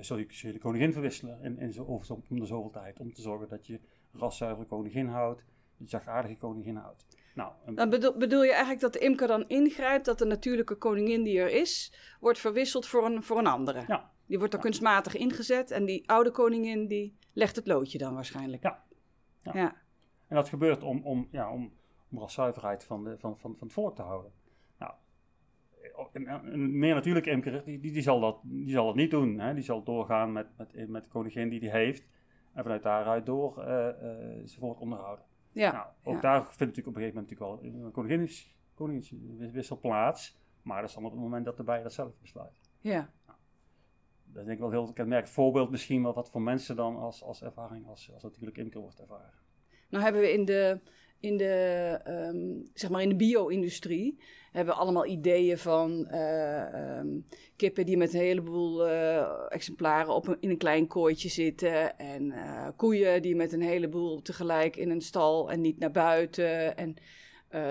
zul 0.00 0.18
je, 0.18 0.26
zul 0.28 0.48
je 0.48 0.54
de 0.54 0.62
koningin 0.62 0.92
verwisselen 0.92 1.42
in, 1.42 1.58
in 1.58 1.72
zo, 1.72 1.84
over, 1.84 2.16
om 2.28 2.38
de 2.40 2.46
zoveel 2.46 2.70
tijd, 2.70 3.00
om 3.00 3.12
te 3.12 3.20
zorgen 3.20 3.48
dat 3.48 3.66
je 3.66 3.80
raszuivere 4.12 4.66
koningin 4.66 5.06
houdt, 5.06 5.38
dat 5.38 5.46
je 5.76 5.86
zachtaardige 5.86 6.36
koningin 6.36 6.76
houdt. 6.76 7.06
Nou, 7.34 7.52
dan 7.74 7.90
bedoel, 7.90 8.16
bedoel, 8.16 8.42
je 8.42 8.50
eigenlijk 8.50 8.80
dat 8.80 8.92
de 8.92 8.98
imker 8.98 9.26
dan 9.26 9.48
ingrijpt 9.48 10.04
dat 10.04 10.18
de 10.18 10.24
natuurlijke 10.24 10.74
koningin 10.74 11.22
die 11.22 11.38
er 11.38 11.50
is, 11.50 11.92
wordt 12.20 12.38
verwisseld 12.38 12.86
voor 12.86 13.04
een, 13.04 13.22
voor 13.22 13.38
een 13.38 13.46
andere? 13.46 13.84
Ja. 13.86 14.12
Die 14.26 14.38
wordt 14.38 14.52
dan 14.52 14.60
kunstmatig 14.60 15.16
ingezet 15.16 15.70
en 15.70 15.84
die 15.84 16.08
oude 16.10 16.30
koningin 16.30 16.86
die 16.86 17.16
legt 17.32 17.56
het 17.56 17.66
loodje 17.66 17.98
dan 17.98 18.14
waarschijnlijk. 18.14 18.62
Ja. 18.62 18.84
ja. 19.42 19.76
En 20.28 20.36
dat 20.36 20.48
gebeurt 20.48 20.82
om, 20.82 21.02
om, 21.04 21.28
ja, 21.30 21.52
om, 21.52 21.72
om 22.10 22.18
raszuiverheid 22.18 22.84
van, 22.84 23.04
de, 23.04 23.18
van, 23.18 23.38
van, 23.38 23.56
van 23.56 23.66
het 23.66 23.72
volk 23.72 23.96
te 23.96 24.02
houden. 24.02 24.32
Een, 26.12 26.52
een 26.52 26.78
meer 26.78 26.94
natuurlijke 26.94 27.30
imker, 27.30 27.64
die, 27.64 27.80
die, 27.80 27.92
die, 27.92 28.02
zal 28.02 28.20
dat, 28.20 28.40
die 28.42 28.70
zal 28.70 28.86
dat 28.86 28.94
niet 28.94 29.10
doen. 29.10 29.38
Hè? 29.38 29.54
Die 29.54 29.62
zal 29.62 29.82
doorgaan 29.82 30.32
met, 30.32 30.46
met, 30.56 30.88
met 30.88 31.04
de 31.04 31.10
koningin 31.10 31.48
die 31.48 31.60
hij 31.60 31.84
heeft. 31.84 32.10
En 32.52 32.62
vanuit 32.62 32.82
daaruit 32.82 33.26
door 33.26 33.58
uh, 33.58 33.66
uh, 33.66 33.90
zijn 34.44 34.60
volk 34.60 34.80
onderhouden. 34.80 35.24
Ja. 35.52 35.72
Nou, 35.72 35.86
ook 36.16 36.22
daar 36.22 36.40
vindt 36.40 36.58
natuurlijk 36.58 36.86
op 36.86 36.94
een 36.96 37.02
gegeven 37.02 37.20
moment 37.20 37.38
natuurlijk 37.38 37.72
wel 37.72 37.84
een 37.84 37.92
koningin, 37.92 38.30
koningswissel 38.74 39.80
plaats. 39.80 40.38
Maar 40.62 40.80
dat 40.80 40.88
is 40.88 40.94
dan 40.94 41.04
op 41.04 41.10
het 41.10 41.20
moment 41.20 41.44
dat 41.44 41.56
de 41.56 41.62
bijen 41.62 41.82
dat 41.82 41.92
zelf 41.92 42.12
besluit. 42.20 42.60
Ja. 42.80 43.10
Nou, 43.26 43.38
dat 44.24 44.40
is 44.40 44.44
denk 44.44 44.50
ik 44.50 44.58
wel 44.58 44.70
heel 44.70 44.92
kenmerkend 44.92 45.32
voorbeeld 45.32 45.70
misschien 45.70 46.02
wel 46.02 46.14
wat 46.14 46.30
voor 46.30 46.42
mensen 46.42 46.76
dan 46.76 46.96
als, 46.96 47.22
als 47.22 47.42
ervaring 47.42 47.86
als, 47.86 48.10
als 48.12 48.22
natuurlijk 48.22 48.58
imker 48.58 48.80
wordt 48.80 49.00
ervaren. 49.00 49.42
Nou 49.88 50.04
hebben 50.04 50.22
we 50.22 50.32
in 50.32 50.44
de, 50.44 50.80
in 51.24 51.36
de, 51.36 52.00
um, 52.08 52.70
zeg 52.74 52.90
maar 52.90 53.02
in 53.02 53.08
de 53.08 53.16
bio-industrie 53.16 54.18
hebben 54.52 54.76
allemaal 54.76 55.06
ideeën 55.06 55.58
van 55.58 56.08
uh, 56.10 56.98
um, 56.98 57.24
kippen 57.56 57.86
die 57.86 57.96
met 57.96 58.14
een 58.14 58.20
heleboel 58.20 58.88
uh, 58.88 59.26
exemplaren 59.48 60.14
op 60.14 60.36
in 60.40 60.50
een 60.50 60.56
klein 60.56 60.86
kooitje 60.86 61.28
zitten. 61.28 61.98
En 61.98 62.24
uh, 62.24 62.68
koeien 62.76 63.22
die 63.22 63.36
met 63.36 63.52
een 63.52 63.62
heleboel 63.62 64.22
tegelijk 64.22 64.76
in 64.76 64.90
een 64.90 65.00
stal 65.00 65.50
en 65.50 65.60
niet 65.60 65.78
naar 65.78 65.90
buiten. 65.90 66.76
En 66.76 66.96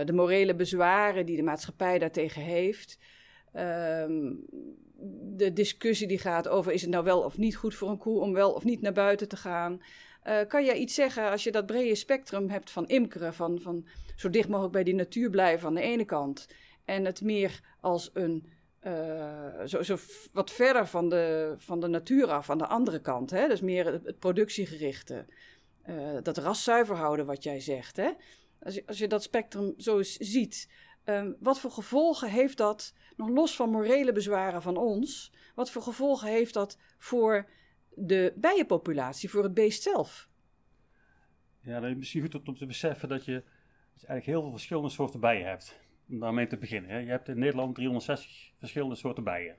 de 0.06 0.14
morele 0.14 0.56
bezwaren 0.56 1.26
die 1.26 1.36
de 1.36 1.44
maatschappij 1.44 2.00
daartegen 2.00 2.42
heeft. 2.42 3.00
Um, 4.08 4.46
de 5.36 5.54
discussie 5.54 6.08
die 6.08 6.20
gaat 6.20 6.48
over 6.48 6.72
is 6.72 6.82
het 6.82 6.90
nou 6.90 7.04
wel 7.04 7.22
of 7.22 7.38
niet 7.38 7.56
goed 7.56 7.76
voor 7.76 7.90
een 7.90 7.98
koe 7.98 8.20
om 8.20 8.34
wel 8.34 8.52
of 8.52 8.64
niet 8.64 8.82
naar 8.82 8.94
buiten 8.94 9.28
te 9.28 9.38
gaan. 9.38 9.82
Uh, 10.28 10.40
kan 10.48 10.66
jij 10.66 10.78
iets 10.78 10.94
zeggen 10.94 11.30
als 11.30 11.44
je 11.44 11.52
dat 11.52 11.66
brede 11.66 11.96
spectrum 11.96 12.50
hebt 12.50 12.72
van 12.72 12.88
imkeren, 12.88 13.34
van, 13.34 13.60
van 13.62 13.88
zo 14.16 14.30
dicht 14.30 14.48
mogelijk 14.48 14.74
bij 14.74 14.84
die 14.84 14.96
natuur 14.96 15.30
blijven 15.30 15.68
aan 15.68 15.74
de 15.74 15.82
ene 15.82 16.06
kant 16.06 16.48
en 16.86 17.06
het 17.06 17.22
meer 17.22 17.60
als 17.80 18.10
een 18.14 18.52
uh, 18.88 19.66
zo, 19.66 19.82
zo 19.82 19.98
wat 20.32 20.52
verder 20.52 20.88
van 20.88 21.10
de, 21.10 21.54
van 21.58 21.80
de 21.80 21.88
natuur 21.88 22.28
af 22.28 22.50
aan 22.50 22.58
de 22.58 22.68
andere 22.68 23.02
kant. 23.02 23.30
Hè? 23.30 23.48
Dus 23.48 23.62
meer 23.62 23.86
het, 23.86 24.20
productiegerichte. 24.20 25.26
Uh, 25.90 26.18
dat 26.24 26.38
raszuiver 26.38 26.96
houden, 26.96 27.26
wat 27.26 27.44
jij 27.44 27.60
zegt. 27.60 27.98
Hè? 27.98 28.10
Als, 28.62 28.74
je, 28.74 28.84
als 28.86 28.98
je 28.98 29.08
dat 29.08 29.24
spectrum 29.24 29.74
zo 29.78 29.98
eens 29.98 30.18
ziet, 30.18 30.70
um, 31.06 31.36
wat 31.40 31.60
voor 31.60 31.72
gevolgen 31.72 32.30
heeft 32.30 32.58
dat, 32.58 32.94
nog 33.16 33.30
los 33.30 33.56
van 33.56 33.70
morele 33.70 34.12
bezwaren 34.12 34.62
van 34.62 34.78
ons, 34.78 35.32
wat 35.56 35.72
voor 35.72 35.82
gevolgen 35.82 36.28
heeft 36.28 36.54
dat 36.54 36.78
voor 36.98 37.50
de 37.96 38.34
bijenpopulatie, 38.36 39.30
voor 39.30 39.44
het 39.44 39.54
beest 39.54 39.84
zelf? 39.84 40.30
Ja, 41.60 41.80
dan 41.80 41.90
is 41.90 41.96
misschien 41.96 42.22
goed 42.22 42.48
om 42.48 42.56
te 42.56 42.66
beseffen 42.66 43.10
dat 43.10 43.26
je, 43.26 43.44
eigenlijk 43.96 44.26
heel 44.26 44.42
veel 44.42 44.52
verschillende 44.52 44.90
soorten 44.90 45.20
bijen 45.20 45.48
hebt 45.48 45.80
om 46.10 46.20
daarmee 46.20 46.48
te 46.48 46.58
beginnen. 46.58 46.92
Hè. 46.92 46.98
Je 46.98 47.10
hebt 47.10 47.28
in 47.28 47.40
Nederland 47.40 47.76
360 47.76 48.52
verschillende 48.60 48.96
soorten 48.96 49.24
bijen. 49.24 49.58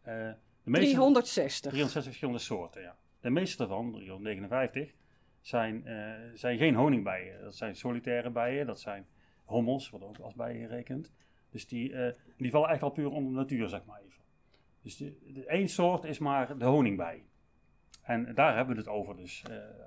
Uh, 0.00 0.14
de 0.62 0.70
meeste, 0.70 0.94
360? 0.94 1.70
360 1.70 2.04
verschillende 2.04 2.40
soorten, 2.40 2.82
ja. 2.82 2.96
De 3.20 3.30
meeste 3.30 3.56
daarvan, 3.56 3.92
359, 3.92 4.92
zijn, 5.40 5.82
uh, 5.86 6.14
zijn 6.34 6.58
geen 6.58 6.74
honingbijen. 6.74 7.42
Dat 7.42 7.54
zijn 7.54 7.76
solitaire 7.76 8.30
bijen, 8.30 8.66
dat 8.66 8.80
zijn 8.80 9.06
hommels, 9.44 9.90
wat 9.90 10.02
ook 10.02 10.18
als 10.18 10.34
bijen 10.34 10.68
rekent. 10.68 11.12
Dus 11.50 11.66
die, 11.66 11.90
uh, 11.90 12.12
die 12.36 12.50
vallen 12.50 12.68
echt 12.68 12.82
al 12.82 12.90
puur 12.90 13.10
onder 13.10 13.32
de 13.32 13.38
natuur, 13.38 13.68
zeg 13.68 13.84
maar 13.84 14.00
even. 14.00 14.22
Dus 14.82 14.96
de, 14.96 15.32
de 15.32 15.46
één 15.46 15.68
soort 15.68 16.04
is 16.04 16.18
maar 16.18 16.58
de 16.58 16.64
honingbij. 16.64 17.24
En 18.10 18.34
daar 18.34 18.56
hebben 18.56 18.74
we 18.74 18.80
het 18.80 18.90
over, 18.90 19.16
dus 19.16 19.42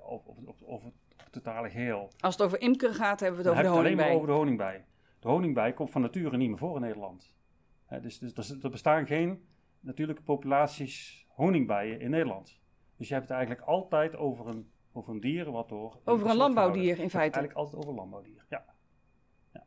op, 0.06 0.28
op, 0.28 0.38
op, 0.46 0.56
over 0.62 0.90
het 1.16 1.32
totale 1.32 1.70
geheel. 1.70 2.08
Als 2.20 2.34
het 2.36 2.44
over 2.44 2.60
imkeren 2.60 2.94
gaat, 2.94 3.20
hebben 3.20 3.42
we 3.42 3.48
het 3.48 3.58
over 3.58 3.70
de 3.70 3.76
honingbij. 3.76 3.92
alleen 3.94 4.08
maar 4.08 4.16
over 4.16 4.26
de 4.26 4.38
honingbij. 4.38 4.84
De 5.20 5.28
honingbij 5.28 5.72
komt 5.72 5.90
van 5.90 6.00
nature 6.00 6.36
niet 6.36 6.48
meer 6.48 6.58
voor 6.58 6.74
in 6.74 6.80
Nederland. 6.80 7.34
dus, 8.02 8.18
dus, 8.18 8.62
er 8.62 8.70
bestaan 8.70 9.06
geen 9.06 9.44
natuurlijke 9.80 10.22
populaties 10.22 11.26
honingbijen 11.28 12.00
in 12.00 12.10
Nederland. 12.10 12.60
Dus 12.96 13.08
je 13.08 13.14
hebt 13.14 13.28
het 13.28 13.36
eigenlijk 13.36 13.66
altijd 13.66 14.16
over 14.16 14.46
een, 14.46 14.70
over 14.92 15.12
een 15.12 15.20
dier 15.20 15.50
wat 15.50 15.68
door... 15.68 16.00
Over 16.04 16.30
een 16.30 16.36
landbouwdier 16.36 16.98
in 16.98 17.10
feite? 17.10 17.18
Eigenlijk 17.38 17.54
altijd 17.54 17.76
over 17.76 17.88
een 17.88 17.96
landbouwdier, 17.96 18.46
ja. 18.48 18.64
ja. 19.52 19.64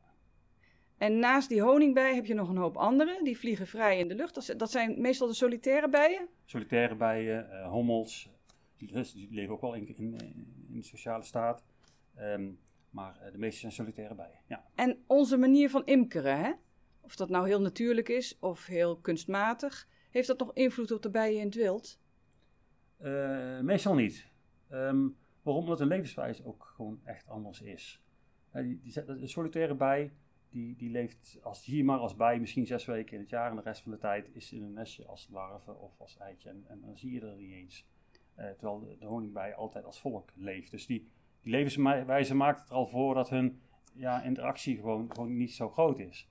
En 0.97 1.19
naast 1.19 1.49
die 1.49 1.61
honingbij 1.61 2.15
heb 2.15 2.25
je 2.25 2.33
nog 2.33 2.49
een 2.49 2.57
hoop 2.57 2.77
andere, 2.77 3.19
die 3.23 3.37
vliegen 3.37 3.67
vrij 3.67 3.97
in 3.97 4.07
de 4.07 4.15
lucht. 4.15 4.59
Dat 4.59 4.71
zijn 4.71 5.01
meestal 5.01 5.27
de 5.27 5.33
solitaire 5.33 5.89
bijen? 5.89 6.27
Solitaire 6.45 6.95
bijen, 6.95 7.47
uh, 7.51 7.69
hommels, 7.69 8.35
die, 8.77 9.03
die, 9.13 9.27
leven 9.31 9.53
ook 9.53 9.61
wel 9.61 9.73
in, 9.73 9.95
in, 9.97 10.19
in 10.69 10.79
de 10.79 10.83
sociale 10.83 11.23
staat. 11.23 11.63
Um, 12.19 12.59
maar 12.89 13.19
eh, 13.19 13.31
de 13.31 13.37
meeste 13.37 13.59
zijn 13.59 13.71
solitaire 13.71 14.15
bijen. 14.15 14.39
Ja. 14.47 14.65
En 14.75 15.03
onze 15.07 15.37
manier 15.37 15.69
van 15.69 15.85
imkeren, 15.85 16.39
hè? 16.39 16.51
of 17.01 17.15
dat 17.15 17.29
nou 17.29 17.47
heel 17.47 17.61
natuurlijk 17.61 18.09
is 18.09 18.39
of 18.39 18.65
heel 18.65 18.97
kunstmatig, 18.97 19.87
heeft 20.09 20.27
dat 20.27 20.39
nog 20.39 20.53
invloed 20.53 20.91
op 20.91 21.01
de 21.01 21.09
bijen 21.09 21.39
in 21.39 21.45
het 21.45 21.55
wild? 21.55 21.99
Uh, 23.01 23.59
meestal 23.59 23.93
niet. 23.93 24.27
Um, 24.71 25.17
waarom? 25.41 25.63
Omdat 25.63 25.77
de 25.77 25.85
levenswijze 25.85 26.45
ook 26.45 26.71
gewoon 26.75 26.99
echt 27.03 27.27
anders 27.27 27.61
is. 27.61 28.01
Uh, 28.53 28.63
die, 28.63 28.79
die, 28.81 29.05
de 29.05 29.27
solitaire 29.27 29.75
bij 29.75 30.13
die, 30.49 30.75
die 30.75 30.89
leeft 30.89 31.37
als, 31.41 31.65
hier 31.65 31.85
maar 31.85 31.97
als 31.97 32.15
bij 32.15 32.39
misschien 32.39 32.65
zes 32.65 32.85
weken 32.85 33.13
in 33.13 33.19
het 33.19 33.29
jaar 33.29 33.49
en 33.49 33.55
de 33.55 33.61
rest 33.61 33.81
van 33.81 33.91
de 33.91 33.97
tijd 33.97 34.29
is 34.33 34.51
in 34.51 34.63
een 34.63 34.73
nestje 34.73 35.05
als 35.05 35.27
larve 35.31 35.75
of 35.75 35.99
als 35.99 36.17
eitje 36.17 36.49
en, 36.49 36.63
en 36.67 36.81
dan 36.81 36.97
zie 36.97 37.11
je 37.11 37.21
er 37.21 37.35
niet 37.35 37.51
eens. 37.51 37.85
Uh, 38.37 38.49
terwijl 38.49 38.97
de, 38.99 39.05
honingbij 39.05 39.55
altijd 39.55 39.85
als 39.85 39.99
volk 39.99 40.31
leeft. 40.35 40.71
Dus 40.71 40.85
die, 40.85 41.07
die 41.41 41.51
levenswijze 41.51 42.35
maakt 42.35 42.59
het 42.59 42.69
er 42.69 42.75
al 42.75 42.87
voor 42.87 43.13
dat 43.13 43.29
hun 43.29 43.61
ja, 43.93 44.23
interactie 44.23 44.75
gewoon, 44.75 45.11
gewoon 45.11 45.37
niet 45.37 45.53
zo 45.53 45.69
groot 45.69 45.99
is. 45.99 46.29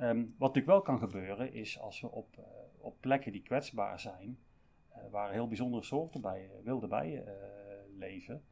Um, 0.00 0.34
wat 0.38 0.54
natuurlijk 0.54 0.66
wel 0.66 0.80
kan 0.80 0.98
gebeuren 0.98 1.52
is 1.52 1.80
als 1.80 2.00
we 2.00 2.10
op, 2.10 2.36
uh, 2.38 2.44
op 2.78 2.96
plekken 3.00 3.32
die 3.32 3.42
kwetsbaar 3.42 4.00
zijn, 4.00 4.38
uh, 4.90 4.96
waar 5.10 5.32
heel 5.32 5.46
bijzondere 5.46 5.82
soorten 5.82 6.20
bij, 6.20 6.50
wilde 6.64 6.86
bijen 6.86 7.24
leven, 7.98 8.44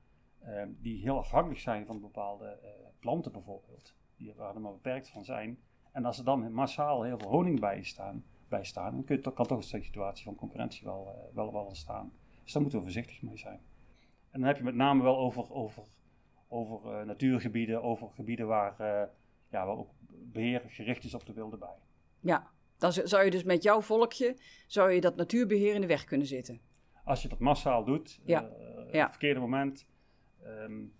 um, 0.46 0.78
die 0.80 1.00
heel 1.02 1.18
afhankelijk 1.18 1.60
zijn 1.60 1.86
van 1.86 2.00
bepaalde 2.00 2.58
planten 2.98 3.32
bijvoorbeeld, 3.32 3.94
die, 4.16 4.34
waar 4.34 4.54
er 4.54 4.60
maar 4.60 4.72
beperkt 4.72 5.08
van 5.08 5.24
zijn. 5.24 5.58
En 5.92 6.04
als 6.04 6.18
er 6.18 6.24
dan 6.24 6.52
massaal 6.52 7.02
heel 7.02 7.18
veel 7.18 7.30
honing 7.30 7.60
bij 7.60 7.82
staan, 7.82 8.24
bij 8.48 8.64
staan 8.64 8.94
dan 8.94 9.04
kun 9.04 9.16
je, 9.16 9.32
kan 9.32 9.46
toch 9.46 9.58
een 9.58 9.62
situatie 9.62 10.24
van 10.24 10.34
concurrentie 10.34 10.86
wel, 10.86 11.30
wel, 11.34 11.52
wel 11.52 11.64
ontstaan. 11.64 12.12
Dus 12.46 12.54
daar 12.54 12.62
moeten 12.62 12.80
we 12.80 12.84
voorzichtig 12.84 13.22
mee 13.22 13.38
zijn. 13.38 13.60
En 14.30 14.40
dan 14.40 14.42
heb 14.42 14.56
je 14.56 14.62
met 14.62 14.74
name 14.74 15.02
wel 15.02 15.18
over, 15.18 15.50
over, 15.52 15.82
over 16.48 17.00
uh, 17.00 17.06
natuurgebieden, 17.06 17.82
over 17.82 18.08
gebieden 18.08 18.46
waar, 18.46 18.72
uh, 18.80 19.02
ja, 19.50 19.66
waar 19.66 19.76
ook 19.76 19.90
beheer 20.08 20.62
gericht 20.68 21.04
is 21.04 21.14
op 21.14 21.26
de 21.26 21.32
wilde 21.32 21.56
bij. 21.56 21.78
Ja, 22.20 22.50
dan 22.76 22.92
zou 22.92 23.24
je 23.24 23.30
dus 23.30 23.42
met 23.42 23.62
jouw 23.62 23.80
volkje, 23.80 24.36
zou 24.66 24.90
je 24.90 25.00
dat 25.00 25.16
natuurbeheer 25.16 25.74
in 25.74 25.80
de 25.80 25.86
weg 25.86 26.04
kunnen 26.04 26.26
zitten. 26.26 26.60
Als 27.04 27.22
je 27.22 27.28
dat 27.28 27.38
massaal 27.38 27.84
doet, 27.84 28.20
ja. 28.24 28.42
Uh, 28.42 28.48
op 28.78 28.92
het 28.92 29.10
verkeerde 29.10 29.40
moment, 29.40 29.86
um, 30.44 30.94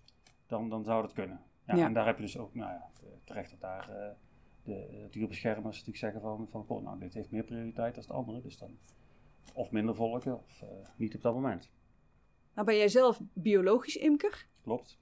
dan, 0.47 0.69
dan 0.69 0.83
zou 0.83 1.01
dat 1.01 1.13
kunnen. 1.13 1.41
Ja, 1.65 1.75
ja, 1.75 1.85
En 1.85 1.93
daar 1.93 2.05
heb 2.05 2.15
je 2.15 2.23
dus 2.23 2.37
ook, 2.37 2.53
nou 2.53 2.71
ja, 2.71 2.89
terecht 3.23 3.49
dat 3.49 3.59
daar 3.59 4.15
de 4.63 4.97
natuurbeschermers 5.01 5.77
natuurlijk 5.77 5.97
zeggen 5.97 6.21
van, 6.21 6.47
van 6.49 6.65
oh, 6.67 6.83
nou, 6.83 6.99
dit 6.99 7.13
heeft 7.13 7.31
meer 7.31 7.43
prioriteit 7.43 7.95
dan 7.95 8.03
het 8.03 8.13
andere, 8.13 8.41
dus 8.41 8.57
dan 8.57 8.77
of 9.53 9.71
minder 9.71 9.95
volken 9.95 10.37
of 10.37 10.63
niet 10.95 11.15
op 11.15 11.21
dat 11.21 11.33
moment. 11.33 11.71
Nou 12.53 12.67
ben 12.67 12.77
jij 12.77 12.87
zelf 12.87 13.21
biologisch 13.33 13.95
imker. 13.95 14.47
Klopt. 14.63 14.99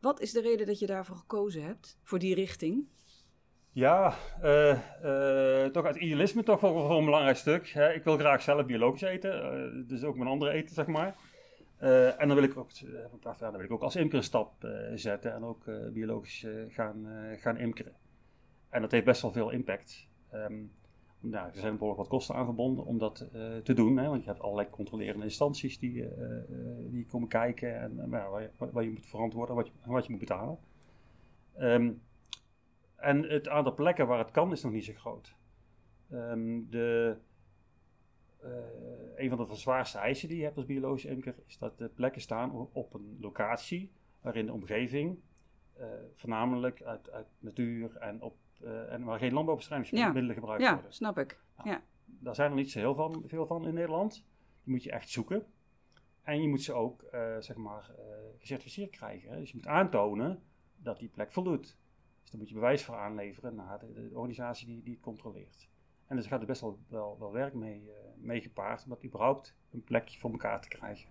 Wat 0.00 0.20
is 0.20 0.32
de 0.32 0.40
reden 0.40 0.66
dat 0.66 0.78
je 0.78 0.86
daarvoor 0.86 1.16
gekozen 1.16 1.62
hebt, 1.62 1.98
voor 2.02 2.18
die 2.18 2.34
richting? 2.34 2.88
Ja, 3.72 4.16
uh, 4.42 4.78
uh, 5.04 5.66
toch 5.66 5.84
uit 5.84 5.96
idealisme 5.96 6.42
toch 6.42 6.60
wel 6.60 6.72
voor 6.72 6.98
een 6.98 7.04
belangrijk 7.04 7.36
stuk. 7.36 7.68
Hè. 7.68 7.92
Ik 7.92 8.04
wil 8.04 8.18
graag 8.18 8.42
zelf 8.42 8.66
biologisch 8.66 9.02
eten, 9.02 9.84
dus 9.86 10.02
ook 10.02 10.16
mijn 10.16 10.28
andere 10.28 10.50
eten, 10.50 10.74
zeg 10.74 10.86
maar. 10.86 11.16
en 12.18 12.28
dan 12.28 12.34
wil 12.34 12.42
ik 12.42 12.56
ook, 12.56 12.70
dan 13.38 13.52
wil 13.52 13.60
ik 13.60 13.70
ook 13.70 13.82
als 13.82 13.96
imker 13.96 14.18
een 14.18 14.24
stap 14.24 14.52
zetten 14.94 15.34
en 15.34 15.44
ook 15.44 15.64
biologisch 15.92 16.46
gaan, 16.68 17.06
gaan 17.38 17.56
imkeren. 17.56 17.96
En 18.68 18.80
dat 18.80 18.90
heeft 18.90 19.04
best 19.04 19.22
wel 19.22 19.32
veel 19.32 19.50
impact. 19.50 20.08
Um, 20.34 20.72
nou, 21.20 21.46
er 21.46 21.60
zijn 21.60 21.72
behoorlijk 21.72 22.00
wat 22.00 22.08
kosten 22.08 22.34
aan 22.34 22.44
verbonden 22.44 22.84
om 22.84 22.98
dat 22.98 23.28
uh, 23.34 23.56
te 23.56 23.74
doen. 23.74 23.96
Hè, 23.96 24.08
want 24.08 24.22
je 24.22 24.28
hebt 24.28 24.42
allerlei 24.42 24.70
controlerende 24.70 25.24
instanties 25.24 25.78
die, 25.78 25.94
uh, 25.94 26.08
die 26.90 27.06
komen 27.06 27.28
kijken 27.28 27.80
en 27.80 28.10
waar, 28.10 28.30
waar, 28.30 28.42
je, 28.42 28.50
waar, 28.72 28.84
je 28.84 28.90
moet 28.90 29.06
verantwoorden 29.06 29.56
je, 29.56 29.70
wat 29.84 30.04
je 30.04 30.10
moet 30.10 30.20
betalen. 30.20 30.58
Ehm, 31.56 31.92
en 32.96 33.22
het 33.22 33.48
aantal 33.48 33.74
plekken 33.74 34.06
waar 34.06 34.18
het 34.18 34.30
kan 34.30 34.52
is 34.52 34.62
nog 34.62 34.72
niet 34.72 34.84
zo 34.84 34.92
groot. 34.96 35.34
Ehm, 36.10 36.60
de, 36.70 37.16
eh, 38.40 38.50
een 39.16 39.28
van 39.28 39.38
de 39.38 39.54
zwaarste 39.54 39.98
eisen 39.98 40.28
die 40.28 40.36
je 40.36 40.44
hebt 40.44 40.56
als 40.56 40.66
biologische 40.66 41.08
imker 41.08 41.34
is 41.46 41.58
dat 41.58 41.78
de 41.78 41.88
plekken 41.88 42.20
staan 42.20 42.68
op 42.72 42.94
een 42.94 43.16
locatie 43.20 43.90
waarin 44.20 44.46
de 44.46 44.52
omgeving 44.52 45.18
voornamelijk 46.14 46.82
uit, 46.82 47.10
uit, 47.10 47.26
natuur 47.38 47.96
en, 47.96 48.22
op, 48.22 48.34
uh, 48.64 48.92
en 48.92 49.04
waar 49.04 49.18
geen 49.18 49.32
landbouwbestrijdingsmiddelen 49.32 50.26
ja. 50.26 50.32
gebruikt 50.32 50.62
ja, 50.62 50.72
worden. 50.72 50.90
Ja, 50.90 50.96
snap 50.96 51.18
ik. 51.18 51.40
Nou, 51.56 51.68
ja. 51.68 51.82
Daar 52.04 52.34
zijn 52.34 52.50
er 52.50 52.56
niet 52.56 52.70
zo 52.70 52.78
heel 52.78 52.94
van, 52.94 53.22
veel 53.26 53.46
van 53.46 53.66
in 53.66 53.74
Nederland. 53.74 54.14
Die 54.64 54.72
moet 54.72 54.82
je 54.82 54.90
echt 54.90 55.08
zoeken. 55.08 55.46
En 56.22 56.42
je 56.42 56.48
moet 56.48 56.62
ze 56.62 56.72
ook, 56.72 57.04
zeg 57.38 57.56
maar, 57.56 57.90
gecertificeerd 58.38 58.90
krijgen. 58.90 59.38
Dus 59.38 59.50
je 59.50 59.56
moet 59.56 59.66
aantonen 59.66 60.42
dat 60.76 60.98
die 60.98 61.08
plek 61.08 61.32
voldoet. 61.32 61.76
Dus 62.20 62.30
daar 62.30 62.40
moet 62.40 62.48
je 62.48 62.54
bewijs 62.54 62.84
voor 62.84 62.94
aanleveren 62.94 63.54
naar 63.54 63.78
de, 63.78 63.92
de 63.92 64.10
organisatie 64.14 64.66
die, 64.66 64.82
die 64.82 64.92
het 64.92 65.02
controleert. 65.02 65.68
En 66.06 66.16
dus 66.16 66.26
gaat 66.26 66.40
er 66.40 66.46
best 66.46 66.60
wel, 66.60 66.78
wel, 66.88 67.16
wel 67.18 67.32
werk 67.32 67.54
mee, 67.54 67.90
mee 68.16 68.40
gepaard 68.40 68.84
om 68.84 68.90
dat 68.90 69.04
überhaupt 69.04 69.54
een 69.70 69.84
plekje 69.84 70.18
voor 70.18 70.30
elkaar 70.30 70.60
te 70.60 70.68
krijgen. 70.68 71.08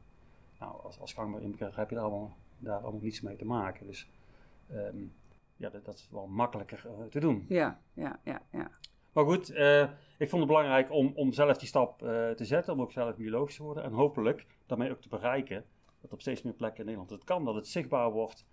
Nou, 0.60 0.84
als, 0.84 1.00
als 1.00 1.13
gangbaar 1.13 1.41
heb 1.41 1.89
je 1.89 1.96
daar 1.96 2.03
allemaal, 2.03 2.38
daar 2.58 2.82
allemaal 2.82 3.01
niets 3.01 3.22
mee 3.22 3.36
te 3.36 3.46
maken. 3.46 3.86
Dus 3.86 4.10
um, 4.72 5.13
ja, 5.60 5.70
dat, 5.70 5.86
dat, 5.86 5.96
is 5.96 6.10
wel 6.12 6.28
makkelijker 6.28 6.86
uh, 6.86 7.06
te 7.06 7.20
doen. 7.20 7.46
Ja, 7.48 7.82
ja, 7.94 8.20
ja, 8.24 8.42
ja. 8.51 8.72
Maar 9.13 9.25
goed, 9.25 9.51
uh, 9.51 9.82
ik 10.18 10.30
vond 10.30 10.42
het 10.42 10.48
belangrijk 10.48 10.92
om, 10.92 11.12
om 11.16 11.34
zelf 11.34 11.58
die 11.58 11.68
stap 11.68 12.00
te 12.36 12.46
zetten, 12.46 12.74
om 12.74 12.82
ook 12.82 12.92
zelf 12.92 13.16
biologisch 13.16 13.56
te 13.56 13.63
worden. 13.63 13.84
En 13.84 13.92
hopelijk 13.92 14.46
daarmee 14.66 14.92
ook 14.92 15.01
te 15.01 15.10
bereiken 15.10 15.66
dat 16.01 16.13
op 16.13 16.22
steeds 16.22 16.42
meer 16.42 16.54
plekken 16.54 16.80
in 16.80 16.86
Nederland 16.86 17.10
het 17.10 17.24
kan, 17.24 17.46
dat 17.46 17.56
het 17.56 17.68
zichtbaar 17.68 18.12
wordt 18.12 18.46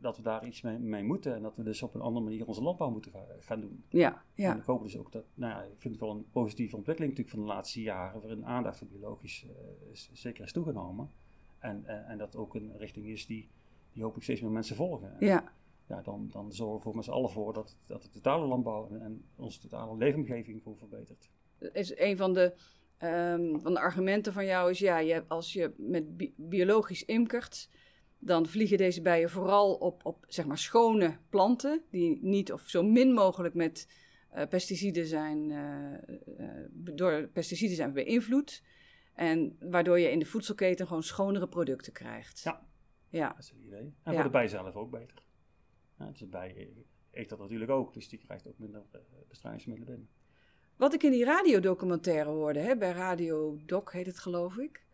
dat 0.00 0.16
we 0.16 0.22
daar 0.22 0.46
iets 0.46 0.60
mee, 0.60 0.78
mee, 0.78 1.02
moeten 1.02 1.34
en 1.34 1.42
dat 1.42 1.56
we 1.56 1.62
dus 1.62 1.82
op 1.82 1.94
een 1.94 2.00
andere 2.00 2.24
manier 2.24 2.46
onze 2.46 2.62
landbouw 2.62 2.90
moeten 2.90 3.12
gaan 3.40 3.60
doen. 3.60 3.84
Ja, 3.88 4.22
ja. 4.34 4.50
En 4.50 4.58
ik 4.58 4.64
hoop 4.64 4.82
dus 4.82 4.98
ook 4.98 5.12
dat, 5.12 5.24
nou 5.34 5.52
ja, 5.52 5.62
ik 5.62 5.80
vind 5.80 5.94
het 5.94 6.02
wel 6.02 6.12
een 6.12 6.30
positieve 6.30 6.76
ontwikkeling 6.76 7.16
natuurlijk 7.16 7.38
van 7.38 7.48
de 7.48 7.54
laatste 7.54 7.82
jaren, 7.82 8.20
waarin 8.20 8.46
aandacht 8.46 8.78
voor 8.78 8.86
biologisch 8.86 9.46
is, 9.92 10.10
zeker 10.12 10.44
is 10.44 10.52
toegenomen. 10.52 11.10
En, 11.58 12.06
en 12.08 12.18
dat 12.18 12.36
ook 12.36 12.54
een 12.54 12.72
richting 12.78 13.06
is 13.06 13.26
die, 13.26 13.48
die 13.92 14.02
hopelijk 14.02 14.24
steeds 14.24 14.40
meer 14.40 14.50
mensen 14.50 14.76
volgen. 14.76 15.20
En, 15.20 15.26
ja. 15.26 15.52
Ja, 15.88 16.02
dan, 16.02 16.28
dan 16.32 16.52
zorgen 16.52 16.76
we 16.76 16.82
voor 16.82 16.94
met 16.94 17.04
z'n 17.04 17.10
allen 17.10 17.30
voor 17.30 17.52
dat, 17.52 17.76
dat 17.86 18.02
de 18.02 18.08
totale 18.08 18.46
landbouw 18.46 18.88
en, 18.88 19.00
en 19.00 19.28
onze 19.36 19.60
totale 19.60 19.96
leefomgeving 19.96 20.62
gewoon 20.62 20.78
verbetert. 20.78 21.30
Is 21.72 21.98
een 21.98 22.16
van 22.16 22.32
de, 22.32 22.54
um, 23.02 23.60
van 23.60 23.74
de 23.74 23.80
argumenten 23.80 24.32
van 24.32 24.46
jou 24.46 24.70
is, 24.70 24.78
ja, 24.78 24.98
je, 24.98 25.24
als 25.28 25.52
je 25.52 25.74
met 25.76 26.16
bi 26.16 26.34
biologisch 26.36 27.04
imkert, 27.04 27.70
dan 28.18 28.46
vliegen 28.46 28.78
deze 28.78 29.02
bijen 29.02 29.30
vooral 29.30 29.74
op, 29.74 30.04
op 30.04 30.24
zeg 30.28 30.46
maar 30.46 30.58
schone 30.58 31.18
planten, 31.28 31.82
die 31.90 32.18
niet 32.22 32.52
of 32.52 32.68
zo 32.68 32.82
min 32.82 33.12
mogelijk 33.12 33.54
met 33.54 33.88
uh, 34.34 34.42
pesticiden 34.48 35.06
zijn, 35.06 35.50
uh, 35.50 35.92
uh, 36.38 36.50
door 36.72 37.28
pesticiden 37.32 37.76
zijn 37.76 37.92
beïnvloed. 37.92 38.62
En 39.14 39.56
waardoor 39.60 39.98
je 39.98 40.10
in 40.10 40.18
de 40.18 40.24
voedselketen 40.24 40.86
gewoon 40.86 41.02
schonere 41.02 41.48
producten 41.48 41.92
krijgt. 41.92 42.40
Ja, 42.42 42.66
ja. 43.08 43.28
dat 43.28 43.38
is 43.38 43.50
het 43.50 43.58
idee. 43.58 43.94
En 44.02 44.12
ja. 44.12 44.12
voor 44.12 44.22
de 44.22 44.30
bij 44.30 44.48
zelf 44.48 44.74
ook 44.74 44.90
beter. 44.90 45.25
Ja, 45.98 46.10
dus 46.10 46.28
bij 46.28 46.68
eet 47.10 47.28
dat 47.28 47.38
natuurlijk 47.38 47.70
ook, 47.70 47.94
dus 47.94 48.08
die 48.08 48.18
krijgt 48.18 48.46
ook 48.46 48.58
minder 48.58 48.82
bestrijdingsmiddelen 49.28 49.92
binnen. 49.92 50.10
Wat 50.76 50.94
ik 50.94 51.02
in 51.02 51.10
die 51.10 51.24
radiodocumentaire 51.24 52.30
hoorde, 52.30 52.58
hè, 52.58 52.76
bij 52.76 52.92
Radio 52.92 53.58
Doc 53.66 53.92
heet 53.92 54.06
het 54.06 54.18
geloof 54.18 54.56
ik, 54.56 54.84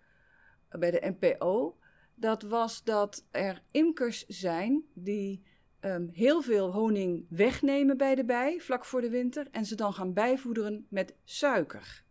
bij 0.69 0.91
de 0.91 1.15
NPO, 1.19 1.77
dat 2.15 2.43
was 2.43 2.85
dat 2.85 3.27
er 3.31 3.63
imkers 3.71 4.27
zijn 4.27 4.85
die 4.95 5.43
um, 5.81 6.09
heel 6.13 6.43
veel 6.43 6.73
honing 6.73 7.27
wegnemen 7.29 7.97
bij 7.97 8.15
de 8.15 8.25
bij 8.25 8.61
vlak 8.61 8.85
voor 8.85 9.01
de 9.01 9.11
winter 9.11 9.49
en 9.51 9.65
ze 9.65 9.75
dan 9.75 9.93
gaan 9.93 10.13
bijvoederen 10.13 10.87
met 10.89 11.15
suiker. 11.25 12.05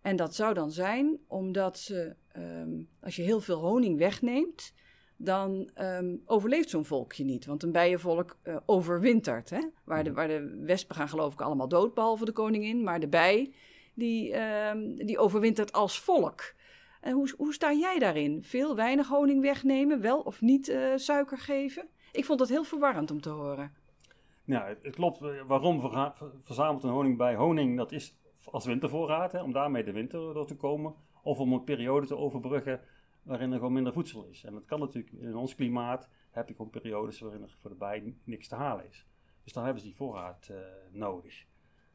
En 0.00 0.16
dat 0.16 0.34
zou 0.34 0.54
dan 0.54 0.70
zijn 0.70 1.18
omdat 1.26 1.78
ze, 1.78 2.16
um, 2.36 2.88
als 3.00 3.16
je 3.16 3.22
heel 3.22 3.40
veel 3.40 3.58
honing 3.58 3.98
wegneemt, 3.98 4.72
dan 5.16 5.70
um, 5.80 6.22
overleeft 6.26 6.70
zo'n 6.70 6.84
volkje 6.84 7.24
niet. 7.24 7.46
Want 7.46 7.62
een 7.62 7.72
bijenvolk 7.72 8.36
uh, 8.44 8.56
overwintert. 8.66 9.50
Hè? 9.50 9.60
Waar, 9.84 10.04
de, 10.04 10.12
waar 10.12 10.28
de 10.28 10.62
wespen 10.64 10.96
gaan 10.96 11.08
geloof 11.08 11.32
ik 11.32 11.40
allemaal 11.40 11.68
dood, 11.68 11.94
behalve 11.94 12.24
de 12.24 12.32
koningin. 12.32 12.82
Maar 12.82 13.00
de 13.00 13.08
bij, 13.08 13.52
die, 13.94 14.34
die 14.94 15.18
overwintert 15.18 15.72
als 15.72 16.00
volk. 16.00 16.54
En 17.00 17.12
hoe, 17.12 17.32
hoe 17.36 17.54
sta 17.54 17.72
jij 17.72 17.98
daarin? 17.98 18.42
Veel, 18.42 18.76
weinig 18.76 19.08
honing 19.08 19.40
wegnemen, 19.40 20.00
wel 20.00 20.20
of 20.20 20.40
niet 20.40 20.68
uh, 20.68 20.92
suiker 20.96 21.38
geven? 21.38 21.88
Ik 22.12 22.24
vond 22.24 22.38
dat 22.38 22.48
heel 22.48 22.64
verwarrend 22.64 23.10
om 23.10 23.20
te 23.20 23.28
horen. 23.28 23.72
Ja, 24.44 24.66
het, 24.66 24.78
het 24.82 24.94
klopt. 24.94 25.20
Waarom 25.46 25.90
verzamelt 26.40 26.84
een 26.84 26.90
honing 26.90 27.16
bij 27.16 27.34
honing? 27.34 27.76
Dat 27.76 27.92
is 27.92 28.16
als 28.44 28.66
wintervoorraad, 28.66 29.32
hè, 29.32 29.42
om 29.42 29.52
daarmee 29.52 29.84
de 29.84 29.92
winter 29.92 30.34
door 30.34 30.46
te 30.46 30.56
komen. 30.56 30.94
Of 31.22 31.38
om 31.38 31.52
een 31.52 31.64
periode 31.64 32.06
te 32.06 32.16
overbruggen 32.16 32.80
waarin 33.26 33.50
er 33.52 33.58
gewoon 33.58 33.72
minder 33.72 33.92
voedsel 33.92 34.24
is. 34.24 34.44
En 34.44 34.52
dat 34.52 34.64
kan 34.64 34.80
natuurlijk, 34.80 35.12
in 35.12 35.36
ons 35.36 35.54
klimaat 35.54 36.08
heb 36.30 36.48
je 36.48 36.54
gewoon 36.54 36.70
periodes 36.70 37.20
waarin 37.20 37.42
er 37.42 37.56
voor 37.60 37.70
de 37.70 37.76
bij 37.76 38.14
niks 38.24 38.48
te 38.48 38.54
halen 38.54 38.86
is. 38.86 39.06
Dus 39.44 39.52
dan 39.52 39.64
hebben 39.64 39.82
ze 39.82 39.88
die 39.88 39.96
voorraad 39.96 40.48
uh, 40.50 40.58
nodig. 40.90 41.46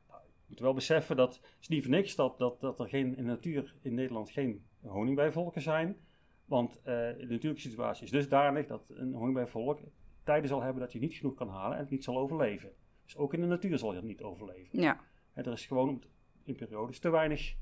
Nou, 0.07 0.21
je 0.23 0.45
moet 0.47 0.59
wel 0.59 0.73
beseffen 0.73 1.15
dat, 1.15 1.33
het 1.35 1.57
is 1.59 1.67
niet 1.67 1.81
voor 1.81 1.91
niks 1.91 2.15
dat, 2.15 2.37
dat, 2.37 2.61
dat 2.61 2.79
er 2.79 2.87
geen, 2.87 3.17
in 3.17 3.23
de 3.23 3.29
natuur 3.29 3.75
in 3.81 3.93
Nederland 3.93 4.29
geen 4.29 4.65
honingbijvolken 4.81 5.61
zijn. 5.61 5.97
Want 6.45 6.77
uh, 6.77 6.83
de 6.83 7.25
natuurlijke 7.29 7.69
situatie 7.69 8.03
is 8.03 8.11
dusdanig 8.11 8.67
dat 8.67 8.89
een 8.89 9.13
honingbijvolk 9.13 9.79
tijden 10.23 10.49
zal 10.49 10.61
hebben 10.61 10.81
dat 10.81 10.91
je 10.91 10.99
niet 10.99 11.13
genoeg 11.13 11.35
kan 11.35 11.49
halen 11.49 11.77
en 11.77 11.83
het 11.83 11.91
niet 11.91 12.03
zal 12.03 12.17
overleven. 12.17 12.71
Dus 13.03 13.17
ook 13.17 13.33
in 13.33 13.41
de 13.41 13.47
natuur 13.47 13.77
zal 13.77 13.89
je 13.89 13.97
het 13.97 14.05
niet 14.05 14.23
overleven. 14.23 14.81
Ja. 14.81 14.99
En 15.33 15.43
er 15.43 15.51
is 15.51 15.65
gewoon 15.65 16.03
in 16.43 16.55
periodes 16.55 16.99
te 16.99 17.09
weinig 17.09 17.55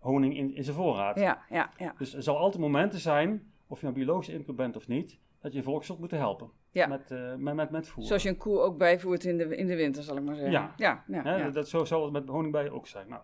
honing 0.00 0.36
in, 0.36 0.54
in 0.54 0.64
zijn 0.64 0.76
voorraad. 0.76 1.18
Ja, 1.18 1.42
ja, 1.48 1.70
ja. 1.76 1.94
Dus 1.98 2.14
er 2.14 2.22
zal 2.22 2.38
altijd 2.38 2.62
momenten 2.62 2.98
zijn, 2.98 3.52
of 3.66 3.80
je 3.80 3.86
nou 3.86 3.98
biologisch 3.98 4.28
imker 4.28 4.54
bent 4.54 4.76
of 4.76 4.88
niet, 4.88 5.18
dat 5.40 5.52
je 5.52 5.62
volk 5.62 5.84
zult 5.84 5.98
moeten 5.98 6.18
helpen. 6.18 6.50
Ja. 6.70 6.86
Met, 6.86 7.10
uh, 7.10 7.34
met, 7.34 7.54
met, 7.54 7.70
met 7.70 7.88
voer. 7.88 8.04
Zoals 8.04 8.22
je 8.22 8.28
een 8.28 8.36
koe 8.36 8.58
ook 8.58 8.78
bijvoert 8.78 9.24
in 9.24 9.36
de, 9.38 9.56
in 9.56 9.66
de 9.66 9.76
winter, 9.76 10.02
zal 10.02 10.16
ik 10.16 10.22
maar 10.22 10.34
zeggen. 10.34 10.52
Ja. 10.52 10.74
ja, 10.76 11.04
ja. 11.08 11.50
Dat, 11.50 11.68
zo 11.68 11.84
zal 11.84 12.02
het 12.02 12.12
met 12.12 12.28
honingbijen 12.28 12.72
ook 12.72 12.86
zijn. 12.86 13.08
Nou, 13.08 13.22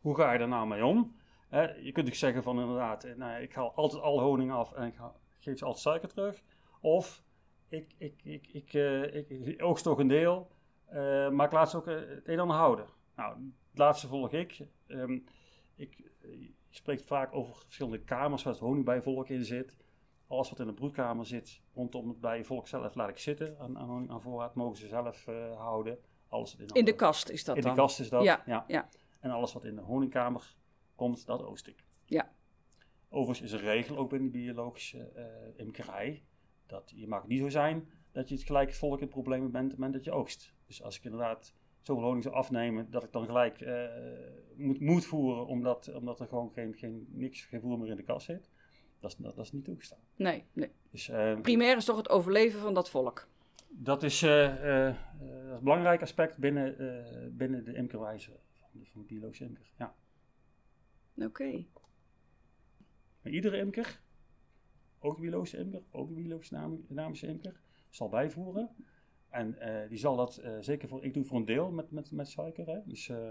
hoe 0.00 0.16
ga 0.16 0.32
je 0.32 0.38
daar 0.38 0.48
nou 0.48 0.66
mee 0.66 0.84
om? 0.84 1.16
Je 1.50 1.56
kunt 1.58 1.84
natuurlijk 1.84 2.14
zeggen 2.14 2.42
van 2.42 2.60
inderdaad, 2.60 3.04
eh, 3.04 3.14
nou, 3.16 3.42
ik 3.42 3.54
haal 3.54 3.72
altijd 3.74 4.02
al 4.02 4.20
honing 4.20 4.52
af 4.52 4.72
en 4.72 4.86
ik 4.86 4.94
geef 5.38 5.58
ze 5.58 5.64
altijd 5.64 5.82
suiker 5.82 6.08
terug. 6.08 6.42
Of 6.80 7.22
ik, 7.68 7.94
ik, 7.98 8.14
ik, 8.22 8.48
ik, 8.52 8.72
uh, 8.72 9.14
ik, 9.14 9.28
ik 9.30 9.62
oogst 9.62 9.84
toch 9.84 9.98
een 9.98 10.08
deel, 10.08 10.50
uh, 10.92 11.30
maar 11.30 11.46
ik 11.46 11.52
laat 11.52 11.70
ze 11.70 11.76
ook 11.76 11.86
het 11.86 12.28
een 12.28 12.34
en 12.34 12.38
ander 12.38 12.56
houden. 12.56 12.86
Nou, 13.16 13.34
het 13.70 13.78
laatste 13.78 14.06
volg 14.06 14.32
ik. 14.32 14.60
Um, 14.86 15.24
ik 15.78 16.10
je 16.68 16.74
spreekt 16.74 17.04
vaak 17.04 17.34
over 17.34 17.54
verschillende 17.54 18.00
kamers 18.04 18.42
waar 18.42 18.52
het 18.52 18.62
honingbijvolk 18.62 19.28
in 19.28 19.44
zit. 19.44 19.76
Alles 20.26 20.50
wat 20.50 20.60
in 20.60 20.66
de 20.66 20.72
broedkamer 20.72 21.26
zit 21.26 21.60
rondom 21.74 22.08
het 22.08 22.20
bijenvolk 22.20 22.68
zelf 22.68 22.94
laat 22.94 23.08
ik 23.08 23.18
zitten. 23.18 23.58
Aan, 23.58 23.78
aan, 23.78 24.10
aan 24.10 24.22
voorraad 24.22 24.54
mogen 24.54 24.76
ze 24.76 24.88
zelf 24.88 25.26
uh, 25.26 25.56
houden. 25.56 25.98
Alles 26.28 26.56
in, 26.56 26.66
in 26.66 26.84
de 26.84 26.94
kast 26.94 27.28
is 27.28 27.44
dat 27.44 27.56
in 27.56 27.62
dan? 27.62 27.70
In 27.70 27.76
de 27.76 27.82
kast 27.82 28.00
is 28.00 28.08
dat, 28.08 28.22
ja, 28.22 28.42
ja. 28.46 28.64
ja. 28.66 28.88
En 29.20 29.30
alles 29.30 29.52
wat 29.52 29.64
in 29.64 29.74
de 29.74 29.80
honingkamer 29.80 30.56
komt, 30.94 31.26
dat 31.26 31.42
oost 31.42 31.66
ik. 31.66 31.84
Ja. 32.04 32.32
Overigens 33.08 33.52
is 33.52 33.60
een 33.60 33.66
regel 33.66 33.96
ook 33.96 34.10
binnen 34.10 34.32
de 34.32 34.38
biologische 34.38 35.12
uh, 35.16 35.58
imkerij. 35.64 36.24
Dat 36.66 36.92
je 36.94 37.08
mag 37.08 37.26
niet 37.26 37.40
zo 37.40 37.48
zijn 37.48 37.88
dat 38.12 38.28
je 38.28 38.34
het 38.34 38.44
gelijk 38.44 38.74
volk 38.74 39.00
in 39.00 39.08
problemen 39.08 39.50
bent 39.50 39.64
op 39.64 39.70
het 39.70 39.78
moment 39.78 39.96
dat 39.96 40.04
je 40.04 40.12
oogst. 40.12 40.54
Dus 40.66 40.82
als 40.82 40.96
ik 40.96 41.04
inderdaad 41.04 41.54
zoveel 41.82 42.04
honing 42.04 42.22
zou 42.22 42.34
afnemen, 42.34 42.90
dat 42.90 43.04
ik 43.04 43.12
dan 43.12 43.24
gelijk 43.24 43.60
uh, 43.60 43.84
moet, 44.56 44.80
moet 44.80 45.04
voeren 45.04 45.46
omdat, 45.46 45.94
omdat 45.94 46.20
er 46.20 46.26
gewoon 46.26 46.50
geen, 46.52 46.74
geen, 46.74 47.06
niks, 47.10 47.44
geen 47.44 47.60
voer 47.60 47.78
meer 47.78 47.90
in 47.90 47.96
de 47.96 48.02
kas 48.02 48.24
zit. 48.24 48.50
Dat 49.00 49.10
is, 49.10 49.16
dat, 49.16 49.36
dat 49.36 49.44
is 49.44 49.52
niet 49.52 49.64
toegestaan. 49.64 49.98
Nee, 50.16 50.44
nee. 50.52 50.70
Dus, 50.90 51.08
uh, 51.08 51.40
Primair 51.40 51.76
is 51.76 51.84
toch 51.84 51.96
het 51.96 52.08
overleven 52.08 52.60
van 52.60 52.74
dat 52.74 52.90
volk? 52.90 53.28
Dat 53.68 54.02
is, 54.02 54.20
dat 54.20 54.30
is 54.30 54.96
een 55.20 55.62
belangrijk 55.62 56.02
aspect 56.02 56.38
binnen, 56.38 56.76
binnen 57.36 57.64
de 57.64 57.74
imkerwijze 57.74 58.30
van 58.52 58.68
de, 58.72 58.86
van 58.86 59.00
de 59.00 59.06
biologische 59.06 59.44
imker. 59.44 59.72
Ja. 59.78 59.94
Oké. 61.16 61.26
Okay. 61.26 61.68
Iedere 63.22 63.58
imker, 63.58 64.00
ook 64.98 65.14
de 65.14 65.20
biologische 65.20 65.58
imker, 65.58 65.82
ook 65.90 66.08
de 66.08 66.14
biologische 66.14 66.78
dynamische 66.88 67.26
imker, 67.26 67.60
zal 67.90 68.08
bijvoeren. 68.08 68.70
En 69.30 69.56
uh, 69.60 69.88
die 69.88 69.98
zal 69.98 70.16
dat 70.16 70.40
uh, 70.44 70.50
zeker 70.60 70.88
voor, 70.88 71.04
ik 71.04 71.14
doe 71.14 71.24
voor 71.24 71.38
een 71.38 71.44
deel 71.44 71.70
met, 71.70 71.90
met, 71.90 72.10
met 72.10 72.28
suiker. 72.28 72.66
Hè? 72.66 72.78
Dus 72.84 73.08
uh, 73.08 73.30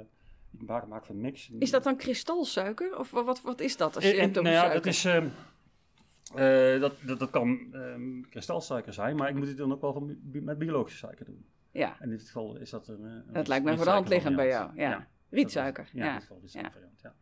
ik 0.51 0.67
maak, 0.67 0.87
maak 0.87 1.05
van 1.05 1.21
mix. 1.21 1.49
Is 1.49 1.71
dat 1.71 1.83
dan 1.83 1.97
kristalsuiker? 1.97 2.97
Of 2.97 3.11
wat, 3.11 3.41
wat 3.41 3.61
is 3.61 3.77
dat 3.77 3.95
als 3.95 4.03
je 4.03 4.13
in, 4.13 4.19
hebt 4.19 4.37
over 4.37 4.51
nou 4.51 4.55
ja, 4.55 4.61
suiker? 4.61 4.81
Dat, 4.81 4.93
is, 4.93 6.79
dat, 6.81 6.93
dat, 7.07 7.19
dat, 7.19 7.29
kan 7.29 7.69
um, 7.73 8.29
kristalsuiker 8.29 8.93
zijn, 8.93 9.15
maar 9.15 9.29
ik 9.29 9.35
moet 9.35 9.47
het 9.47 9.57
dan 9.57 9.71
ook 9.71 9.81
wel 9.81 9.93
van, 9.93 10.17
met 10.31 10.57
biologische 10.57 10.97
suiker 10.97 11.25
doen. 11.25 11.45
Ja. 11.71 12.01
In 12.01 12.09
dit 12.09 12.21
geval 12.21 12.57
is 12.57 12.69
dat 12.69 12.87
een. 12.87 13.03
een 13.03 13.33
dat 13.33 13.47
lijkt 13.47 13.65
mij 13.65 13.75
voor 13.75 13.85
de 13.85 13.91
hand 13.91 14.09
liggend 14.09 14.35
bij 14.35 14.47
jou. 14.47 14.71
Ja. 14.75 14.89
ja. 14.89 15.07
Rietsuiker. 15.29 15.89
Ja, 15.93 16.03
ja. 16.03 16.09
in 16.09 16.13
dit 16.13 16.27
geval 16.27 16.41
is 16.43 16.53
ja. 16.53 16.71
variant. 16.71 17.01
Ja. 17.01 17.15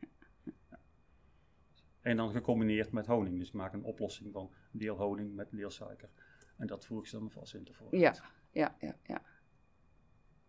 En 2.01 2.17
dan 2.17 2.31
gecombineerd 2.31 2.91
met 2.91 3.05
honing. 3.05 3.38
Dus 3.38 3.47
ik 3.47 3.53
maak 3.53 3.73
een 3.73 3.83
oplossing 3.83 4.31
van 4.31 4.51
een 4.73 4.79
deel 4.79 4.95
honing 4.95 5.35
met 5.35 5.51
een 5.51 5.57
deel 5.57 5.69
suiker. 5.69 6.09
En 6.57 6.67
dat 6.67 6.85
voer 6.85 6.99
ik 6.99 7.07
ze 7.07 7.19
dan 7.19 7.31
vast 7.31 7.53
in 7.53 7.63
te 7.63 7.73
voor. 7.73 7.95
Ja, 7.95 8.15
ja, 8.55 8.75
ja. 8.79 8.95
ja. 9.03 9.21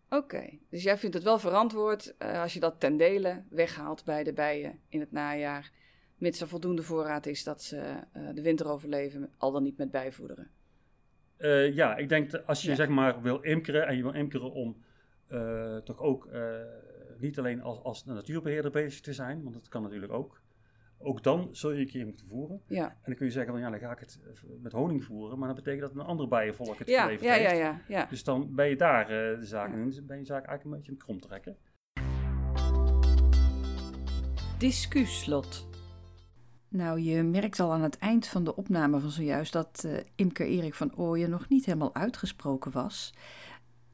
Oké, 0.09 0.59
dus 0.71 0.83
jij 0.83 0.99
vindt 0.99 1.15
het 1.15 1.25
wel 1.25 1.39
verantwoord 1.39 2.17
eh, 2.17 2.41
als 2.41 2.55
je 2.55 2.61
dat 2.61 2.81
ten 2.81 2.97
dele 2.97 3.43
weghaalt 3.49 4.05
bij 4.05 4.25
de 4.25 4.33
bijen 4.33 4.81
in 4.89 5.01
het 5.01 5.13
najaar, 5.13 5.73
mits 6.19 6.41
er 6.41 6.49
voldoende 6.49 6.83
voorraad 6.83 7.27
is 7.27 7.45
dat 7.45 7.63
ze 7.63 7.79
eh, 8.13 8.29
de 8.35 8.43
winter 8.43 8.69
overleven, 8.69 9.31
al 9.39 9.53
dan 9.53 9.63
niet 9.63 9.77
met 9.77 9.91
bijvoederen. 9.91 10.51
Eh, 11.37 11.75
ja, 11.75 11.97
ik 11.97 12.09
denk 12.09 12.31
dat 12.31 12.47
als 12.47 12.63
je 12.63 12.69
Ja. 12.69 12.75
zeg 12.75 12.89
maar 12.89 13.23
wil 13.23 13.41
imkeren 13.41 13.87
en 13.87 13.97
je 13.97 14.03
wil 14.03 14.15
imkeren 14.15 14.53
om 14.53 14.85
toch 15.85 16.01
ook 16.01 16.29
niet 17.19 17.39
alleen 17.39 17.63
als, 17.63 17.83
als 17.83 18.05
natuurbeheerder 18.05 18.71
bezig 18.71 19.01
te 19.01 19.13
zijn, 19.13 19.43
want 19.43 19.55
dat 19.55 19.69
kan 19.69 19.83
natuurlijk 19.83 20.13
ook. 20.13 20.41
Ook 20.99 21.23
dan 21.23 21.49
zul 21.53 21.73
je 21.73 21.81
een 21.81 21.87
keer 21.87 22.07
moeten 22.07 22.27
voeren. 22.27 22.61
Ja, 22.67 22.89
En 22.89 22.97
dan 23.05 23.15
kun 23.15 23.27
je 23.27 23.33
zeggen 23.33 23.53
van 23.53 23.61
ja, 23.63 23.71
dan 23.71 23.79
ga 23.79 23.93
ik 23.93 23.99
het 23.99 24.21
eh, 24.25 24.49
met 24.63 24.73
honing 24.73 25.05
voeren, 25.05 25.39
maar 25.39 25.47
dat 25.49 25.57
betekent 25.57 25.83
dat 25.83 25.95
een 25.95 26.09
andere 26.11 26.29
bijenvolk 26.29 26.79
het 26.79 26.89
ja, 26.89 27.03
geleverd 27.03 27.25
ja, 27.25 27.35
ja, 27.35 27.49
heeft. 27.49 27.59
ja, 27.61 27.81
ja. 27.89 28.07
Dus 28.11 28.25
dan 28.25 28.55
ben 28.55 28.69
je 28.69 28.77
daar 28.77 29.03
eh, 29.03 29.39
de 29.39 29.47
zaak 29.47 29.73
in, 29.73 30.05
ben 30.07 30.19
je 30.19 30.25
zaak 30.25 30.45
eigenlijk 30.47 30.65
een 30.65 30.71
beetje 30.71 30.93
het 30.93 31.03
krom 31.03 31.21
trekken. 31.21 31.57
Discuslot. 34.59 35.69
Nou, 36.69 37.01
je 37.01 37.23
merkt 37.23 37.61
al 37.61 37.73
aan 37.73 37.83
het 37.83 37.99
eind 37.99 38.27
van 38.27 38.45
de 38.45 38.57
opname 38.57 39.01
van 39.01 39.11
zojuist 39.11 39.53
dat 39.53 39.85
eh, 39.87 39.93
imker 40.15 40.47
Erik 40.47 40.75
van 40.75 40.97
Ooyen 40.97 41.31
nog 41.31 41.49
niet 41.49 41.65
helemaal 41.65 41.95
uitgesproken 41.95 42.73
was. 42.73 43.15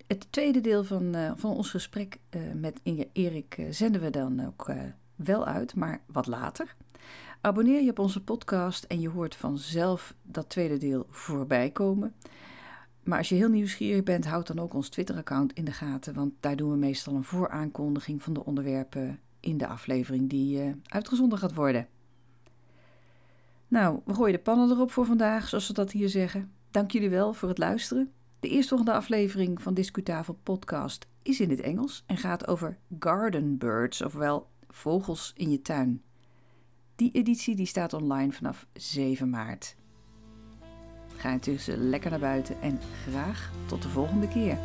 Het 0.06 0.32
tweede 0.32 0.60
deel 0.60 0.84
van, 0.84 1.14
eh, 1.14 1.32
van 1.36 1.50
ons 1.56 1.70
gesprek 1.70 2.18
eh, 2.30 2.40
met 2.54 2.80
Inge- 2.82 3.08
Erik 3.12 3.66
zenden 3.70 4.00
we 4.00 4.10
dan 4.10 4.46
ook 4.46 4.68
eh, 4.68 4.82
wel 5.16 5.46
uit, 5.46 5.74
maar 5.74 6.02
wat 6.06 6.26
later. 6.26 6.76
Abonneer 7.44 7.82
je 7.82 7.90
op 7.90 7.98
onze 7.98 8.22
podcast 8.22 8.84
en 8.84 9.00
je 9.00 9.08
hoort 9.08 9.34
vanzelf 9.34 10.14
dat 10.22 10.48
tweede 10.48 10.76
deel 10.78 11.06
voorbij 11.10 11.70
komen. 11.70 12.14
Maar 13.02 13.18
als 13.18 13.28
je 13.28 13.34
heel 13.34 13.48
nieuwsgierig 13.48 14.02
bent, 14.02 14.26
houd 14.26 14.46
dan 14.46 14.58
ook 14.58 14.74
ons 14.74 14.88
Twitter-account 14.88 15.52
in 15.52 15.64
de 15.64 15.72
gaten, 15.72 16.14
want 16.14 16.32
daar 16.40 16.56
doen 16.56 16.70
we 16.70 16.76
meestal 16.76 17.14
een 17.14 17.24
vooraankondiging 17.24 18.22
van 18.22 18.32
de 18.32 18.44
onderwerpen 18.44 19.20
in 19.40 19.58
de 19.58 19.66
aflevering 19.66 20.30
die 20.30 20.60
eh, 20.60 20.72
uitgezonden 20.86 21.38
gaat 21.38 21.54
worden. 21.54 21.88
Nou, 23.68 24.00
we 24.04 24.14
gooien 24.14 24.32
de 24.34 24.42
pannen 24.42 24.70
erop 24.70 24.90
voor 24.90 25.06
vandaag, 25.06 25.48
zoals 25.48 25.68
we 25.68 25.74
dat 25.74 25.92
hier 25.92 26.08
zeggen. 26.08 26.52
Dank 26.70 26.90
jullie 26.90 27.10
wel 27.10 27.32
voor 27.32 27.48
het 27.48 27.58
luisteren. 27.58 28.12
De 28.40 28.48
eerstvolgende 28.48 28.92
aflevering 28.92 29.62
van 29.62 29.74
Discutafel 29.74 30.38
Podcast 30.42 31.06
is 31.22 31.40
in 31.40 31.50
het 31.50 31.60
Engels 31.60 32.02
en 32.06 32.16
gaat 32.16 32.46
over 32.46 32.78
garden 32.98 33.58
birds, 33.58 34.02
ofwel 34.02 34.48
vogels 34.68 35.32
in 35.36 35.50
je 35.50 35.62
tuin. 35.62 36.02
Die 37.02 37.10
editie 37.12 37.56
die 37.56 37.66
staat 37.66 37.92
online 37.92 38.32
vanaf 38.32 38.66
7 38.72 39.30
maart. 39.30 39.76
Ga 41.16 41.30
intussen 41.30 41.88
lekker 41.88 42.10
naar 42.10 42.20
buiten 42.20 42.60
en 42.60 42.78
graag 43.08 43.50
tot 43.66 43.82
de 43.82 43.88
volgende 43.88 44.28
keer. 44.28 44.58